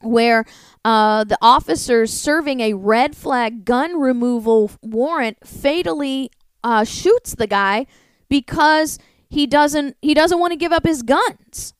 where 0.00 0.46
uh, 0.84 1.24
the 1.24 1.36
officers 1.42 2.12
serving 2.12 2.60
a 2.60 2.72
red 2.72 3.14
flag 3.14 3.64
gun 3.64 4.00
removal 4.00 4.70
warrant 4.82 5.46
fatally 5.46 6.30
uh, 6.64 6.84
shoots 6.84 7.34
the 7.34 7.46
guy 7.46 7.86
because 8.28 8.98
he 9.28 9.46
doesn't 9.46 9.96
he 10.00 10.14
doesn't 10.14 10.38
want 10.38 10.52
to 10.52 10.56
give 10.56 10.72
up 10.72 10.86
his 10.86 11.02
guns. 11.02 11.74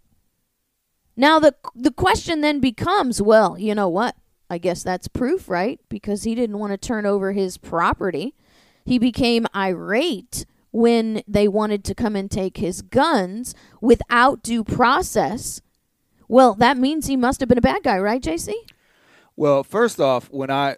Now 1.16 1.38
the 1.38 1.54
the 1.74 1.90
question 1.90 2.40
then 2.40 2.60
becomes, 2.60 3.20
well, 3.20 3.58
you 3.58 3.74
know 3.74 3.88
what? 3.88 4.16
I 4.48 4.58
guess 4.58 4.82
that's 4.82 5.08
proof, 5.08 5.48
right? 5.48 5.80
Because 5.88 6.24
he 6.24 6.34
didn't 6.34 6.58
want 6.58 6.72
to 6.72 6.76
turn 6.76 7.06
over 7.06 7.32
his 7.32 7.56
property. 7.56 8.34
He 8.84 8.98
became 8.98 9.46
irate 9.54 10.44
when 10.72 11.22
they 11.26 11.46
wanted 11.48 11.84
to 11.84 11.94
come 11.94 12.16
and 12.16 12.30
take 12.30 12.56
his 12.56 12.82
guns 12.82 13.54
without 13.80 14.42
due 14.42 14.64
process. 14.64 15.60
Well, 16.28 16.54
that 16.54 16.76
means 16.76 17.06
he 17.06 17.16
must 17.16 17.40
have 17.40 17.48
been 17.48 17.58
a 17.58 17.62
bad 17.62 17.82
guy, 17.82 17.98
right, 17.98 18.22
JC? 18.22 18.54
Well, 19.36 19.64
first 19.64 20.00
off, 20.00 20.30
when 20.30 20.50
I 20.50 20.76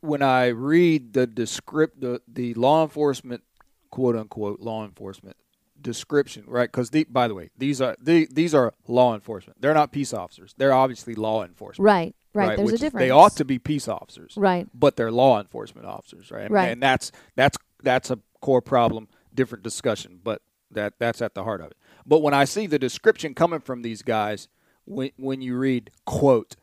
when 0.00 0.22
I 0.22 0.48
read 0.48 1.12
the 1.14 1.26
descript 1.26 2.00
the, 2.00 2.20
the 2.28 2.54
law 2.54 2.82
enforcement 2.82 3.42
quote 3.90 4.16
unquote 4.16 4.60
law 4.60 4.84
enforcement 4.84 5.36
description, 5.82 6.44
right? 6.46 6.70
Because 6.70 6.90
by 7.08 7.28
the 7.28 7.34
way, 7.34 7.50
these 7.56 7.80
are 7.80 7.96
the, 8.00 8.28
these 8.30 8.54
are 8.54 8.74
law 8.86 9.14
enforcement. 9.14 9.60
They're 9.60 9.74
not 9.74 9.92
peace 9.92 10.12
officers. 10.12 10.54
They're 10.56 10.72
obviously 10.72 11.14
law 11.14 11.44
enforcement. 11.44 11.84
Right, 11.84 12.14
right. 12.34 12.56
There's 12.56 12.72
which 12.72 12.80
a 12.80 12.84
difference. 12.84 13.02
They 13.02 13.10
ought 13.10 13.36
to 13.36 13.44
be 13.44 13.58
peace 13.58 13.88
officers, 13.88 14.34
Right. 14.36 14.66
But 14.72 14.96
they're 14.96 15.10
law 15.10 15.40
enforcement 15.40 15.86
officers, 15.86 16.30
right? 16.30 16.50
Right. 16.50 16.70
And 16.70 16.82
that's 16.82 17.12
that's 17.36 17.56
that's 17.82 18.10
a 18.10 18.18
core 18.40 18.62
problem. 18.62 19.08
Different 19.34 19.64
discussion, 19.64 20.20
but 20.22 20.42
that 20.70 20.94
that's 20.98 21.22
at 21.22 21.34
the 21.34 21.44
heart 21.44 21.60
of 21.60 21.68
it. 21.68 21.76
But 22.06 22.20
when 22.20 22.34
I 22.34 22.44
see 22.44 22.66
the 22.66 22.78
description 22.78 23.34
coming 23.34 23.60
from 23.60 23.82
these 23.82 24.02
guys, 24.02 24.48
when 24.84 25.10
when 25.16 25.40
you 25.40 25.56
read 25.56 25.90
quote, 26.04 26.56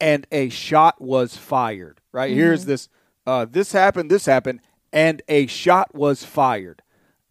and 0.00 0.26
a 0.30 0.48
shot 0.48 1.00
was 1.00 1.36
fired, 1.36 2.00
right? 2.12 2.32
Here's 2.32 2.64
this. 2.64 2.88
Uh, 3.26 3.44
this 3.44 3.72
happened. 3.72 4.10
This 4.10 4.26
happened, 4.26 4.60
and 4.92 5.22
a 5.28 5.46
shot 5.46 5.94
was 5.94 6.24
fired. 6.24 6.82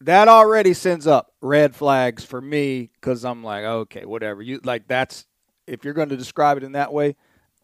That 0.01 0.27
already 0.27 0.74
sends 0.74 1.08
up 1.08 1.34
red 1.42 1.75
flags 1.75 2.24
for 2.24 2.39
me 2.39 2.92
because 3.00 3.25
I'm 3.25 3.44
like, 3.44 3.63
okay, 3.63 4.06
whatever. 4.06 4.42
You 4.42 4.60
like 4.63 4.88
that's 4.88 5.25
if 5.66 5.84
you're 5.84 5.94
going 5.94 6.10
to 6.10 6.18
describe 6.18 6.58
it 6.58 6.63
in 6.63 6.74
that 6.74 6.94
way, 6.94 7.16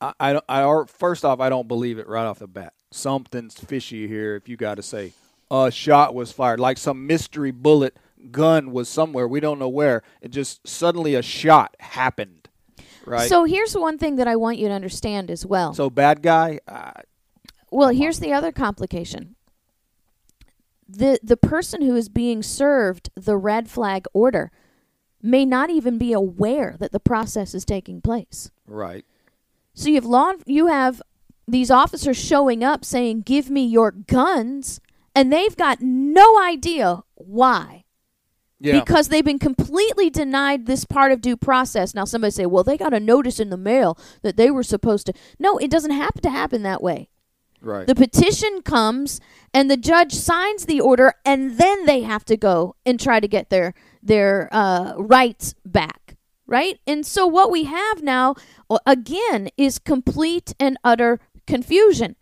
I, 0.01 0.13
I, 0.19 0.41
I 0.49 0.63
or 0.63 0.87
first 0.87 1.23
off, 1.23 1.39
I 1.39 1.49
don't 1.49 1.67
believe 1.67 1.99
it 1.99 2.07
right 2.07 2.25
off 2.25 2.39
the 2.39 2.47
bat. 2.47 2.73
Something's 2.91 3.55
fishy 3.55 4.07
here. 4.07 4.35
If 4.35 4.49
you 4.49 4.57
got 4.57 4.75
to 4.75 4.83
say 4.83 5.13
a 5.51 5.69
shot 5.71 6.15
was 6.15 6.31
fired, 6.31 6.59
like 6.59 6.77
some 6.77 7.05
mystery 7.05 7.51
bullet 7.51 7.97
gun 8.31 8.71
was 8.71 8.89
somewhere 8.89 9.27
we 9.27 9.39
don't 9.39 9.59
know 9.59 9.69
where, 9.69 10.01
and 10.21 10.31
just 10.33 10.67
suddenly 10.67 11.13
a 11.15 11.21
shot 11.21 11.75
happened, 11.79 12.49
right? 13.05 13.29
So 13.29 13.43
here's 13.43 13.75
one 13.75 13.97
thing 13.97 14.15
that 14.15 14.27
I 14.27 14.35
want 14.37 14.57
you 14.57 14.67
to 14.69 14.73
understand 14.73 15.29
as 15.29 15.45
well. 15.45 15.73
So 15.73 15.89
bad 15.89 16.21
guy, 16.21 16.59
uh, 16.67 17.01
Well, 17.71 17.89
here's 17.89 18.19
the 18.19 18.33
other 18.33 18.51
complication. 18.51 19.35
The 20.95 21.19
the 21.23 21.37
person 21.37 21.81
who 21.81 21.95
is 21.95 22.07
being 22.09 22.43
served 22.43 23.09
the 23.15 23.37
red 23.37 23.69
flag 23.69 24.05
order 24.13 24.51
may 25.21 25.45
not 25.45 25.69
even 25.69 25.97
be 25.97 26.13
aware 26.13 26.75
that 26.79 26.91
the 26.91 26.99
process 26.99 27.53
is 27.55 27.65
taking 27.65 28.01
place. 28.01 28.51
right? 28.67 29.05
So 29.73 29.89
you 29.89 29.95
have 29.95 30.05
law 30.05 30.33
you 30.45 30.67
have 30.67 31.01
these 31.47 31.71
officers 31.71 32.17
showing 32.17 32.63
up 32.63 32.85
saying, 32.85 33.21
"Give 33.21 33.49
me 33.49 33.65
your 33.65 33.91
guns," 33.91 34.79
and 35.15 35.33
they've 35.33 35.55
got 35.55 35.81
no 35.81 36.39
idea 36.41 37.03
why. 37.15 37.85
Yeah, 38.59 38.79
Because 38.79 39.09
they've 39.09 39.25
been 39.25 39.39
completely 39.39 40.09
denied 40.09 40.67
this 40.67 40.85
part 40.85 41.11
of 41.11 41.19
due 41.19 41.35
process. 41.35 41.93
Now 41.93 42.05
somebody 42.05 42.31
say, 42.31 42.45
"Well, 42.45 42.63
they 42.63 42.77
got 42.77 42.93
a 42.93 42.99
notice 42.99 43.39
in 43.39 43.49
the 43.49 43.57
mail 43.57 43.97
that 44.21 44.37
they 44.37 44.51
were 44.51 44.63
supposed 44.63 45.07
to." 45.07 45.13
No, 45.39 45.57
it 45.57 45.69
doesn't 45.71 45.91
happen 45.91 46.21
to 46.21 46.29
happen 46.29 46.63
that 46.63 46.83
way. 46.83 47.09
Right. 47.63 47.87
The 47.87 47.95
petition 47.95 48.61
comes 48.61 49.19
and 49.53 49.69
the 49.69 49.77
judge 49.77 50.13
signs 50.13 50.65
the 50.65 50.81
order 50.81 51.13
and 51.25 51.57
then 51.57 51.85
they 51.85 52.01
have 52.01 52.25
to 52.25 52.37
go 52.37 52.75
and 52.85 52.99
try 52.99 53.19
to 53.19 53.27
get 53.27 53.49
their 53.49 53.73
their 54.01 54.49
uh, 54.51 54.93
rights 54.97 55.55
back, 55.65 56.15
right? 56.45 56.79
And 56.85 57.05
so 57.05 57.25
what 57.25 57.51
we 57.51 57.63
have 57.63 58.03
now 58.03 58.35
again 58.85 59.49
is 59.57 59.79
complete 59.79 60.53
and 60.59 60.77
utter 60.83 61.19
confusion. 61.47 62.15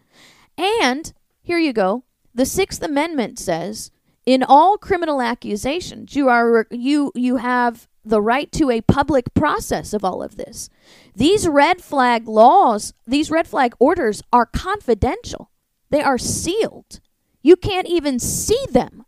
And 0.57 1.11
here 1.41 1.57
you 1.57 1.73
go. 1.73 2.03
The 2.33 2.43
6th 2.43 2.81
amendment 2.81 3.39
says 3.39 3.91
in 4.25 4.43
all 4.43 4.77
criminal 4.77 5.21
accusations 5.21 6.15
you 6.15 6.29
are 6.29 6.67
you 6.69 7.11
you 7.15 7.37
have 7.37 7.87
the 8.03 8.21
right 8.21 8.51
to 8.53 8.69
a 8.69 8.81
public 8.81 9.33
process 9.33 9.93
of 9.93 10.03
all 10.03 10.23
of 10.23 10.37
this. 10.37 10.69
These 11.15 11.47
red 11.47 11.81
flag 11.81 12.27
laws, 12.27 12.93
these 13.05 13.29
red 13.29 13.47
flag 13.47 13.73
orders 13.79 14.21
are 14.33 14.45
confidential. 14.45 15.51
They 15.89 16.01
are 16.01 16.17
sealed. 16.17 16.99
You 17.41 17.55
can't 17.55 17.87
even 17.87 18.19
see 18.19 18.63
them 18.71 19.05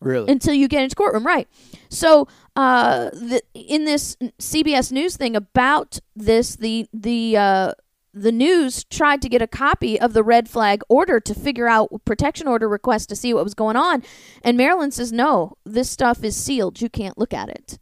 really? 0.00 0.30
until 0.30 0.54
you 0.54 0.68
get 0.68 0.82
into 0.82 0.96
courtroom, 0.96 1.26
right? 1.26 1.48
So, 1.88 2.28
uh, 2.54 3.10
the, 3.10 3.42
in 3.54 3.84
this 3.84 4.16
CBS 4.38 4.92
News 4.92 5.16
thing 5.16 5.36
about 5.36 5.98
this, 6.14 6.56
the 6.56 6.86
the 6.92 7.36
uh, 7.36 7.72
the 8.14 8.32
news 8.32 8.84
tried 8.84 9.20
to 9.22 9.28
get 9.28 9.42
a 9.42 9.46
copy 9.46 10.00
of 10.00 10.14
the 10.14 10.22
red 10.22 10.48
flag 10.48 10.82
order 10.88 11.20
to 11.20 11.34
figure 11.34 11.68
out 11.68 11.90
protection 12.04 12.48
order 12.48 12.68
request 12.68 13.08
to 13.10 13.16
see 13.16 13.34
what 13.34 13.44
was 13.44 13.54
going 13.54 13.76
on, 13.76 14.02
and 14.42 14.56
Maryland 14.56 14.94
says 14.94 15.12
no, 15.12 15.56
this 15.64 15.90
stuff 15.90 16.24
is 16.24 16.36
sealed. 16.36 16.80
You 16.80 16.88
can't 16.88 17.18
look 17.18 17.34
at 17.34 17.48
it. 17.48 17.78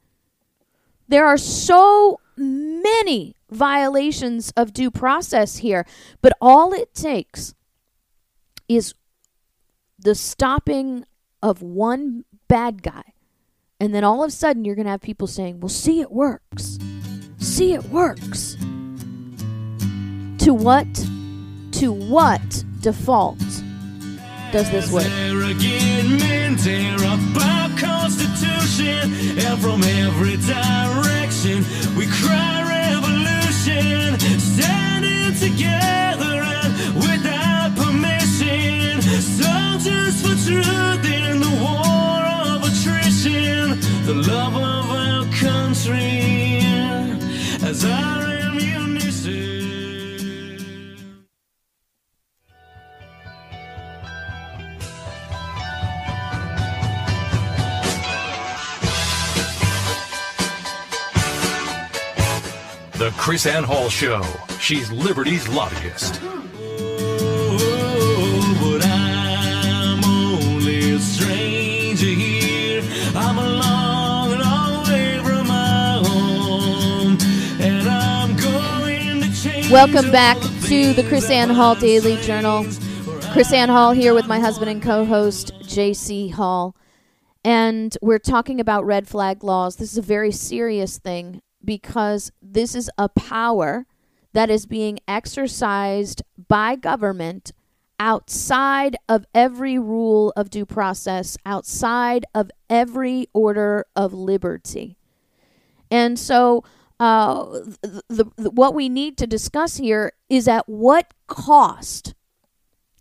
There 1.09 1.27
are 1.27 1.39
so 1.39 2.21
many 2.37 3.37
violations 3.51 4.53
of 4.57 4.73
due 4.73 4.91
process 4.91 5.59
here, 5.59 5.87
but 6.23 6.33
all 6.41 6.73
it 6.73 6.95
takes 6.95 7.55
is 8.69 8.95
the 9.99 10.15
stopping 10.15 11.05
of 11.43 11.63
one 11.63 12.25
bad 12.49 12.83
guy. 12.83 13.03
And 13.81 13.95
then 13.95 14.05
all 14.05 14.23
of 14.23 14.29
a 14.29 14.33
sudden, 14.33 14.65
you're 14.65 14.75
going 14.75 14.87
to 14.87 14.93
have 14.93 15.01
people 15.01 15.27
saying, 15.27 15.61
Well, 15.61 15.69
see, 15.69 16.01
it 16.01 16.11
works. 16.11 16.79
See, 17.39 17.75
it 17.75 17.85
works. 17.87 18.57
To 20.45 20.55
what? 20.55 20.87
To 21.73 21.93
what 21.93 22.65
default 22.81 23.43
does 24.55 24.71
this 24.71 24.93
work? 24.93 25.05
And 29.37 29.61
from 29.61 29.83
every 29.83 30.37
direction 30.37 31.65
we 31.97 32.07
cry 32.07 32.63
revolution. 32.63 34.19
Standing 34.39 35.35
together 35.35 36.37
and 36.61 36.95
without 36.95 37.75
permission, 37.75 39.03
soldiers 39.03 40.23
for 40.23 40.37
truth 40.47 41.05
in 41.05 41.41
the 41.41 41.55
war 41.65 42.23
of 42.47 42.63
attrition. 42.63 43.81
The 44.07 44.15
love 44.15 44.55
of 44.55 44.91
our 44.91 45.25
country 45.35 46.61
as 47.69 47.85
our 47.85 48.34
The 62.97 63.11
KrisAnne 63.11 63.65
Hall 63.65 63.89
Show. 63.89 64.23
She's 64.61 64.93
Liberty's 64.93 65.49
lobbyist. 65.49 66.23
Welcome 79.73 80.13
back 80.13 80.39
to 80.39 80.93
the 80.93 81.03
KrisAnne 81.03 81.53
Hall 81.53 81.75
Daily 81.75 82.17
Journal. 82.19 82.63
KrisAnne 82.63 83.71
Hall 83.71 83.91
here 83.91 84.15
with 84.15 84.29
my 84.29 84.39
husband 84.39 84.71
and 84.71 84.81
co 84.81 85.05
host, 85.05 85.53
JC 85.65 86.31
Hall. 86.33 86.77
And 87.45 87.99
we're 88.01 88.21
talking 88.21 88.61
about 88.61 88.87
red 88.87 89.09
flag 89.09 89.43
laws. 89.43 89.77
This 89.77 89.91
is 89.91 89.99
a 89.99 90.03
very 90.03 90.31
serious 90.31 90.99
thing 90.99 91.43
because 91.65 92.31
this 92.55 92.75
is 92.75 92.91
a 92.97 93.09
power 93.09 93.87
that 94.33 94.51
is 94.51 94.67
being 94.67 94.99
exercised 95.07 96.23
by 96.49 96.77
government 96.77 97.53
outside 98.01 98.97
of 99.09 99.25
every 99.35 99.79
rule 99.79 100.33
of 100.37 100.51
due 100.51 100.67
process, 100.67 101.37
outside 101.47 102.25
of 102.35 102.51
every 102.69 103.29
order 103.33 103.87
of 103.95 104.13
liberty. 104.13 104.97
And 105.91 106.19
so, 106.19 106.65
uh, 106.99 107.45
the, 107.83 108.31
the, 108.37 108.51
what 108.51 108.75
we 108.75 108.89
need 108.89 109.17
to 109.19 109.27
discuss 109.27 109.77
here 109.77 110.13
is 110.29 110.49
at 110.49 110.69
what 110.69 111.13
cost 111.27 112.15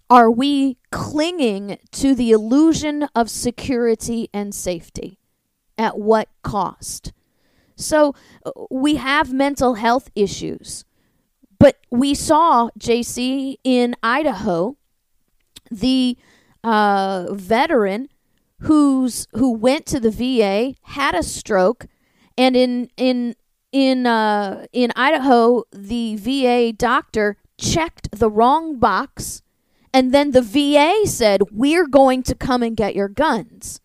are 0.10 0.30
we 0.30 0.78
clinging 0.92 1.78
to 1.92 2.13
the 2.13 2.32
illusion 2.32 3.08
of 3.16 3.30
security 3.30 4.30
and 4.34 4.54
safety? 4.54 5.20
At 5.78 5.98
what 5.98 6.30
cost? 6.44 7.13
So, 7.84 8.15
uh, 8.46 8.52
we 8.69 8.96
have 8.96 9.34
mental 9.34 9.76
health 9.76 10.10
issues. 10.15 10.86
But 11.60 11.78
we 11.89 12.13
saw, 12.13 12.69
JC, 12.78 13.56
in 13.63 13.96
Idaho, 14.04 14.76
the 15.72 16.17
uh, 16.63 17.28
veteran 17.32 18.10
who's 18.63 19.28
who 19.34 19.52
went 19.52 19.86
to 19.88 20.00
the 20.00 20.12
VA, 20.12 20.76
had 20.84 21.15
a 21.15 21.24
stroke, 21.24 21.86
and 22.38 22.56
in 22.56 22.89
in 22.98 23.36
in 23.72 24.06
uh, 24.06 24.65
in 24.72 24.91
Idaho, 24.96 25.63
the 25.72 26.15
VA 26.15 26.74
doctor 26.74 27.38
checked 27.58 28.10
the 28.12 28.30
wrong 28.30 28.78
box, 28.78 29.41
and 29.93 30.13
then 30.13 30.32
the 30.32 30.41
VA 30.41 31.06
said, 31.06 31.41
"We're 31.52 31.88
going 31.88 32.24
to 32.24 32.36
come 32.36 32.63
and 32.63 32.76
get 32.76 32.96
your 32.96 33.10
guns." 33.10 33.80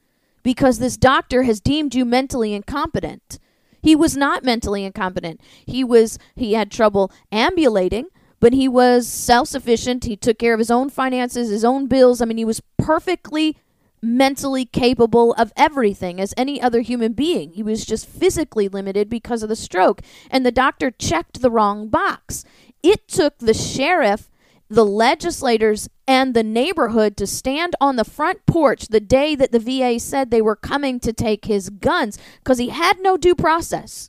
Because 0.45 0.79
this 0.79 0.97
doctor 0.97 1.43
has 1.43 1.61
deemed 1.61 1.95
you 1.95 2.05
mentally 2.05 2.55
incompetent. 2.55 3.39
He 3.81 3.97
was 3.97 4.17
not 4.17 4.45
mentally 4.45 4.85
incompetent. 4.85 5.41
He 5.67 5.85
was 5.85 6.19
he 6.35 6.55
had 6.55 6.71
trouble 6.71 7.13
ambulating, 7.33 8.07
but 8.41 8.53
he 8.53 8.69
was 8.69 9.09
self-sufficient. 9.09 10.05
He 10.05 10.17
took 10.17 10.39
care 10.39 10.55
of 10.55 10.59
his 10.61 10.71
own 10.71 10.91
finances, 10.91 11.51
his 11.51 11.65
own 11.65 11.87
bills. 11.87 12.21
I 12.21 12.25
mean, 12.25 12.39
he 12.39 12.45
was 12.45 12.63
perfectly 12.77 13.57
mentally 14.01 14.65
capable 14.65 15.35
of 15.35 15.53
everything 15.57 16.21
as 16.21 16.33
any 16.37 16.61
other 16.61 16.81
human 16.81 17.13
being. 17.13 17.53
He 17.53 17.63
was 17.63 17.85
just 17.85 18.07
physically 18.07 18.69
limited 18.69 19.09
because 19.09 19.43
of 19.43 19.49
the 19.49 19.57
stroke. 19.57 20.03
And 20.31 20.47
the 20.47 20.53
doctor 20.53 20.91
checked 20.91 21.43
the 21.43 21.51
wrong 21.51 21.89
box. 21.89 22.45
It 22.83 23.09
took 23.09 23.39
the 23.39 23.55
sheriff, 23.55 24.31
the 24.69 24.85
legislators, 24.85 25.89
and 26.09 26.33
the 26.33 26.43
neighborhood 26.43 27.19
to 27.19 27.27
stand 27.27 27.77
on 27.83 27.97
the 27.97 28.05
front 28.05 28.47
porch 28.47 28.89
the 28.89 28.99
day 28.99 29.35
that 29.35 29.53
the 29.53 29.59
VA 29.61 30.01
said 30.01 30.31
they 30.31 30.41
were 30.41 30.57
coming 30.57 30.99
to 30.99 31.13
take 31.13 31.45
his 31.45 31.69
guns 31.69 32.19
because 32.39 32.57
he 32.57 32.71
had 32.71 32.99
no 33.01 33.19
due 33.19 33.35
process. 33.35 34.09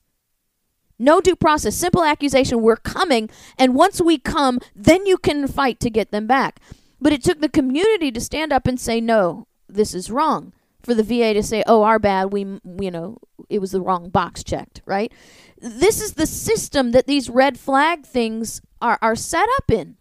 No 0.97 1.19
due 1.19 1.35
process. 1.35 1.75
Simple 1.75 2.05
accusation. 2.05 2.61
We're 2.61 2.77
coming. 2.77 3.29
And 3.57 3.75
once 3.75 4.01
we 4.01 4.17
come, 4.17 4.59
then 4.73 5.05
you 5.05 5.17
can 5.17 5.45
fight 5.45 5.81
to 5.81 5.89
get 5.89 6.11
them 6.11 6.25
back. 6.25 6.61
But 7.01 7.11
it 7.11 7.21
took 7.21 7.41
the 7.41 7.49
community 7.49 8.11
to 8.13 8.21
stand 8.21 8.53
up 8.53 8.65
and 8.65 8.79
say, 8.79 9.01
no, 9.01 9.47
this 9.67 9.93
is 9.93 10.09
wrong. 10.09 10.53
For 10.81 10.93
the 10.93 11.03
VA 11.03 11.33
to 11.33 11.43
say, 11.43 11.63
oh, 11.67 11.83
our 11.83 11.99
bad, 11.99 12.31
we, 12.31 12.41
you 12.79 12.91
know, 12.91 13.17
it 13.49 13.59
was 13.59 13.71
the 13.71 13.81
wrong 13.81 14.09
box 14.09 14.41
checked, 14.45 14.81
right? 14.85 15.11
This 15.57 16.01
is 16.01 16.13
the 16.13 16.25
system 16.25 16.91
that 16.91 17.07
these 17.07 17.29
red 17.29 17.59
flag 17.59 18.05
things 18.05 18.61
are, 18.81 18.97
are 19.01 19.17
set 19.17 19.49
up 19.57 19.69
in. 19.69 19.97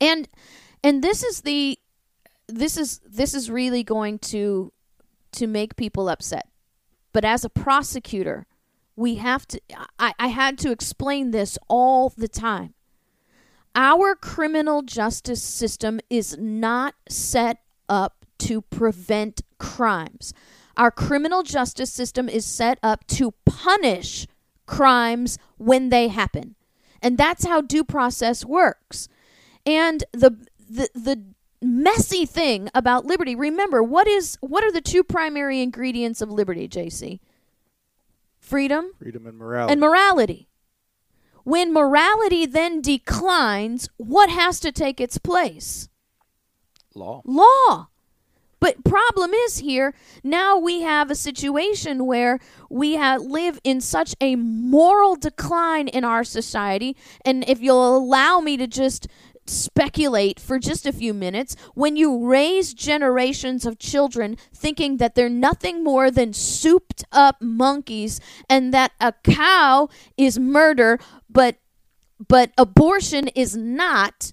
And 0.00 0.28
and 0.86 1.02
this 1.02 1.24
is 1.24 1.40
the 1.40 1.80
this 2.46 2.76
is 2.76 3.00
this 3.04 3.34
is 3.34 3.50
really 3.50 3.82
going 3.82 4.20
to 4.20 4.72
to 5.32 5.48
make 5.48 5.74
people 5.74 6.08
upset. 6.08 6.48
But 7.12 7.24
as 7.24 7.44
a 7.44 7.48
prosecutor, 7.48 8.46
we 8.94 9.16
have 9.16 9.48
to 9.48 9.60
I, 9.98 10.14
I 10.16 10.28
had 10.28 10.58
to 10.58 10.70
explain 10.70 11.32
this 11.32 11.58
all 11.66 12.10
the 12.16 12.28
time. 12.28 12.74
Our 13.74 14.14
criminal 14.14 14.82
justice 14.82 15.42
system 15.42 15.98
is 16.08 16.38
not 16.38 16.94
set 17.08 17.58
up 17.88 18.24
to 18.38 18.62
prevent 18.62 19.42
crimes. 19.58 20.32
Our 20.76 20.92
criminal 20.92 21.42
justice 21.42 21.92
system 21.92 22.28
is 22.28 22.46
set 22.46 22.78
up 22.80 23.08
to 23.08 23.34
punish 23.44 24.28
crimes 24.66 25.36
when 25.58 25.88
they 25.88 26.06
happen. 26.08 26.54
And 27.02 27.18
that's 27.18 27.44
how 27.44 27.60
due 27.60 27.82
process 27.82 28.44
works. 28.44 29.08
And 29.66 30.04
the 30.12 30.46
the 30.68 30.88
the 30.94 31.22
messy 31.62 32.26
thing 32.26 32.68
about 32.74 33.06
liberty, 33.06 33.34
remember, 33.34 33.82
what 33.82 34.06
is 34.06 34.36
what 34.40 34.64
are 34.64 34.72
the 34.72 34.80
two 34.80 35.02
primary 35.02 35.60
ingredients 35.60 36.20
of 36.20 36.30
liberty, 36.30 36.68
JC? 36.68 37.20
Freedom 38.38 38.92
Freedom 38.98 39.26
and 39.26 39.38
morality. 39.38 39.72
and 39.72 39.80
morality. 39.80 40.48
When 41.44 41.72
morality 41.72 42.46
then 42.46 42.80
declines, 42.80 43.88
what 43.96 44.30
has 44.30 44.60
to 44.60 44.72
take 44.72 45.00
its 45.00 45.18
place? 45.18 45.88
Law. 46.94 47.22
law. 47.24 47.88
But 48.58 48.84
problem 48.84 49.32
is 49.32 49.58
here 49.58 49.94
now 50.24 50.56
we 50.58 50.80
have 50.80 51.10
a 51.10 51.14
situation 51.14 52.06
where 52.06 52.40
we 52.70 52.94
have, 52.94 53.20
live 53.20 53.60
in 53.64 53.80
such 53.80 54.14
a 54.20 54.34
moral 54.34 55.14
decline 55.14 55.88
in 55.88 56.04
our 56.04 56.24
society 56.24 56.96
and 57.24 57.48
if 57.48 57.60
you'll 57.60 57.96
allow 57.96 58.40
me 58.40 58.56
to 58.56 58.66
just 58.66 59.08
speculate 59.48 60.40
for 60.40 60.58
just 60.58 60.86
a 60.86 60.92
few 60.92 61.14
minutes 61.14 61.56
when 61.74 61.96
you 61.96 62.26
raise 62.26 62.74
generations 62.74 63.64
of 63.64 63.78
children 63.78 64.36
thinking 64.54 64.96
that 64.98 65.14
they're 65.14 65.28
nothing 65.28 65.84
more 65.84 66.10
than 66.10 66.32
souped 66.32 67.04
up 67.12 67.40
monkeys 67.40 68.20
and 68.48 68.72
that 68.74 68.92
a 69.00 69.12
cow 69.24 69.88
is 70.16 70.38
murder 70.38 70.98
but 71.28 71.56
but 72.28 72.52
abortion 72.56 73.28
is 73.28 73.56
not. 73.56 74.32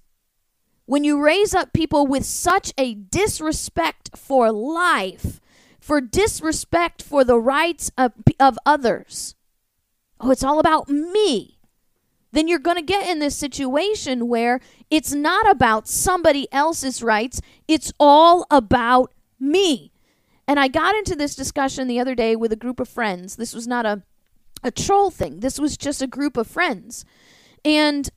When 0.85 1.03
you 1.03 1.21
raise 1.21 1.55
up 1.55 1.73
people 1.73 2.05
with 2.05 2.25
such 2.25 2.73
a 2.77 2.93
disrespect 2.93 4.17
for 4.17 4.51
life, 4.51 5.39
for 5.79 6.01
disrespect 6.01 7.01
for 7.01 7.23
the 7.23 7.39
rights 7.39 7.91
of, 7.97 8.13
of 8.39 8.57
others, 8.65 9.35
oh, 10.19 10.31
it's 10.31 10.43
all 10.43 10.59
about 10.59 10.89
me, 10.89 11.52
then 12.33 12.47
you're 12.47 12.59
going 12.59 12.75
to 12.77 12.81
get 12.83 13.07
in 13.07 13.19
this 13.19 13.37
situation 13.37 14.27
where 14.27 14.59
it's 14.89 15.13
not 15.13 15.49
about 15.49 15.87
somebody 15.87 16.51
else's 16.51 17.01
rights, 17.01 17.39
it's 17.67 17.93
all 17.99 18.45
about 18.51 19.13
me. 19.39 19.91
And 20.47 20.59
I 20.59 20.67
got 20.67 20.95
into 20.95 21.15
this 21.15 21.35
discussion 21.35 21.87
the 21.87 21.99
other 21.99 22.15
day 22.15 22.35
with 22.35 22.51
a 22.51 22.57
group 22.57 22.79
of 22.79 22.89
friends. 22.89 23.37
This 23.37 23.53
was 23.53 23.67
not 23.67 23.85
a, 23.85 24.01
a 24.63 24.71
troll 24.71 25.09
thing, 25.09 25.39
this 25.39 25.59
was 25.59 25.77
just 25.77 26.01
a 26.01 26.07
group 26.07 26.35
of 26.35 26.47
friends. 26.47 27.05
And 27.63 28.09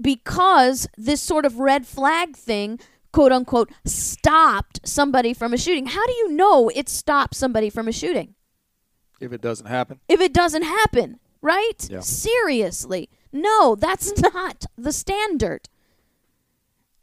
because 0.00 0.86
this 0.98 1.22
sort 1.22 1.46
of 1.46 1.58
red 1.60 1.86
flag 1.86 2.36
thing 2.36 2.80
quote 3.12 3.30
unquote 3.30 3.70
stopped 3.84 4.80
somebody 4.84 5.32
from 5.32 5.54
a 5.54 5.56
shooting 5.56 5.86
how 5.86 6.04
do 6.04 6.12
you 6.12 6.32
know 6.32 6.68
it 6.74 6.88
stopped 6.88 7.36
somebody 7.36 7.70
from 7.70 7.86
a 7.86 7.92
shooting 7.92 8.34
If 9.20 9.32
it 9.32 9.40
doesn't 9.40 9.66
happen, 9.66 10.00
if 10.08 10.20
it 10.20 10.34
doesn't 10.34 10.64
happen 10.64 11.20
right 11.40 11.88
Yeah. 11.88 12.00
seriously 12.00 13.08
no 13.34 13.74
that's 13.74 14.16
not 14.34 14.64
the 14.78 14.92
standard 14.92 15.68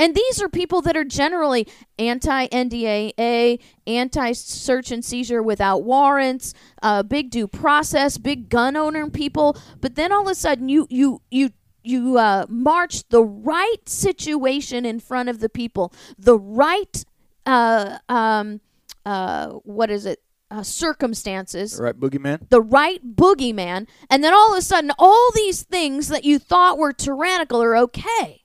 and 0.02 0.15
these 0.15 0.41
are 0.41 0.50
people 0.50 0.82
that 0.82 0.98
are 0.98 1.04
generally 1.04 1.67
anti 2.00 2.48
NDAA, 2.48 3.60
anti 3.86 4.32
search 4.32 4.89
and 4.89 5.06
seizure 5.06 5.44
without 5.44 5.84
warrants, 5.84 6.56
uh, 6.82 7.04
big 7.04 7.30
due 7.30 7.48
process, 7.48 8.17
big 8.17 8.50
gun 8.50 8.76
owner 8.76 9.08
people. 9.12 9.56
But 9.80 9.94
then 9.94 10.12
all 10.12 10.24
of 10.24 10.28
a 10.28 10.34
sudden, 10.34 10.70
you 10.70 10.88
you 10.89 11.22
you 11.30 11.52
you 11.84 12.17
uh, 12.17 12.48
march 12.50 13.08
the 13.10 13.24
right 13.24 13.88
situation 13.88 14.88
in 14.88 15.00
front 15.00 15.30
of 15.30 15.39
the 15.39 15.50
people, 15.50 15.94
the 16.17 16.39
right 16.39 17.06
uh, 17.46 18.00
um, 18.10 18.60
uh, 19.06 19.50
what 19.50 19.91
is 19.91 20.08
it? 20.08 20.20
Uh, 20.52 20.62
circumstances 20.62 21.80
right, 21.80 21.98
boogeyman? 21.98 22.50
the 22.50 22.62
right 22.62 23.16
boogeyman, 23.16 23.88
and 24.10 24.22
then 24.22 24.34
all 24.34 24.52
of 24.52 24.58
a 24.58 24.62
sudden, 24.62 24.92
all 25.00 25.32
these 25.34 25.64
things 25.64 26.10
that 26.10 26.26
you 26.26 26.38
thought 26.38 26.78
were 26.78 26.92
tyrannical 26.92 27.64
are 27.64 27.78
okay 27.78 28.42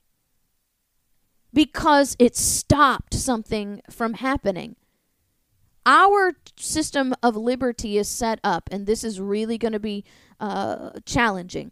because 1.53 2.15
it 2.17 2.35
stopped 2.35 3.13
something 3.13 3.81
from 3.89 4.13
happening. 4.13 4.75
Our 5.85 6.33
system 6.57 7.15
of 7.23 7.35
liberty 7.35 7.97
is 7.97 8.07
set 8.07 8.39
up, 8.43 8.69
and 8.71 8.85
this 8.85 9.03
is 9.03 9.19
really 9.19 9.57
going 9.57 9.71
to 9.73 9.79
be 9.79 10.05
uh, 10.39 10.91
challenging. 11.05 11.71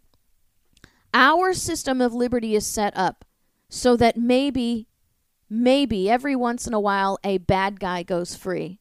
Our 1.14 1.54
system 1.54 2.00
of 2.00 2.12
liberty 2.12 2.54
is 2.54 2.66
set 2.66 2.96
up 2.96 3.24
so 3.68 3.96
that 3.96 4.16
maybe, 4.16 4.88
maybe 5.48 6.10
every 6.10 6.36
once 6.36 6.66
in 6.66 6.74
a 6.74 6.80
while 6.80 7.18
a 7.24 7.38
bad 7.38 7.78
guy 7.80 8.02
goes 8.02 8.34
free. 8.34 8.80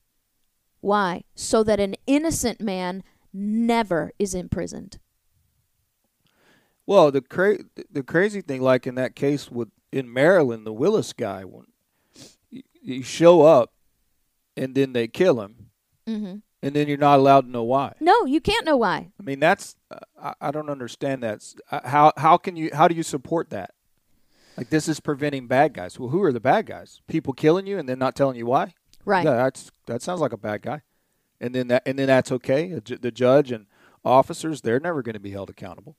Why? 0.86 1.24
So 1.34 1.64
that 1.64 1.80
an 1.80 1.96
innocent 2.06 2.62
man 2.62 3.02
never 3.34 4.12
is 4.20 4.36
imprisoned. 4.36 5.00
Well, 6.86 7.10
the 7.10 7.22
cra- 7.22 7.64
the 7.92 8.04
crazy 8.04 8.42
thing, 8.42 8.62
like 8.62 8.86
in 8.86 8.94
that 8.94 9.16
case 9.16 9.50
with 9.50 9.70
in 9.92 10.14
Maryland, 10.14 10.64
the 10.64 10.72
Willis 10.72 11.12
guy, 11.12 11.44
when 11.44 11.66
you, 12.52 12.62
you 12.84 13.02
show 13.02 13.42
up 13.42 13.72
and 14.56 14.76
then 14.76 14.94
they 14.94 15.08
kill 15.08 15.42
him, 15.42 15.72
hmm 16.06 16.36
and 16.62 16.76
then 16.76 16.88
you're 16.88 17.00
not 17.00 17.18
allowed 17.18 17.46
to 17.46 17.52
know 17.52 17.64
why. 17.64 17.94
No, 18.00 18.26
you 18.26 18.40
can't 18.40 18.66
know 18.66 18.78
why. 18.78 19.12
I 19.20 19.24
mean, 19.24 19.40
that's 19.40 19.76
uh, 19.90 19.98
I, 20.22 20.34
I 20.40 20.52
don't 20.52 20.70
understand 20.70 21.24
that. 21.24 21.42
Uh, 21.72 21.80
How 21.84 22.14
how 22.16 22.38
can 22.38 22.56
you 22.56 22.70
how 22.72 22.88
do 22.88 22.94
you 22.94 23.02
support 23.02 23.50
that? 23.50 23.72
Like 24.56 24.70
this 24.70 24.88
is 24.88 25.00
preventing 25.00 25.48
bad 25.48 25.74
guys. 25.74 26.00
Well, 26.00 26.10
who 26.10 26.22
are 26.22 26.32
the 26.32 26.40
bad 26.40 26.68
guys? 26.68 27.02
People 27.08 27.34
killing 27.34 27.66
you 27.66 27.80
and 27.80 27.90
then 27.90 27.98
not 27.98 28.16
telling 28.16 28.38
you 28.38 28.46
why. 28.46 28.76
Right. 29.06 29.24
Yeah, 29.26 29.36
that's 29.36 29.72
that 29.86 30.02
sounds 30.02 30.20
like 30.22 30.34
a 30.34 30.38
bad 30.38 30.62
guy. 30.62 30.82
And 31.40 31.54
then 31.54 31.68
that 31.70 31.84
and 31.86 31.98
then 32.00 32.08
that's 32.08 32.32
okay. 32.32 32.80
The 32.80 33.12
judge 33.12 33.52
and 33.52 33.68
officers 34.04 34.62
they're 34.62 34.80
never 34.80 35.02
going 35.02 35.14
to 35.14 35.20
be 35.20 35.32
held 35.32 35.50
accountable. 35.50 35.96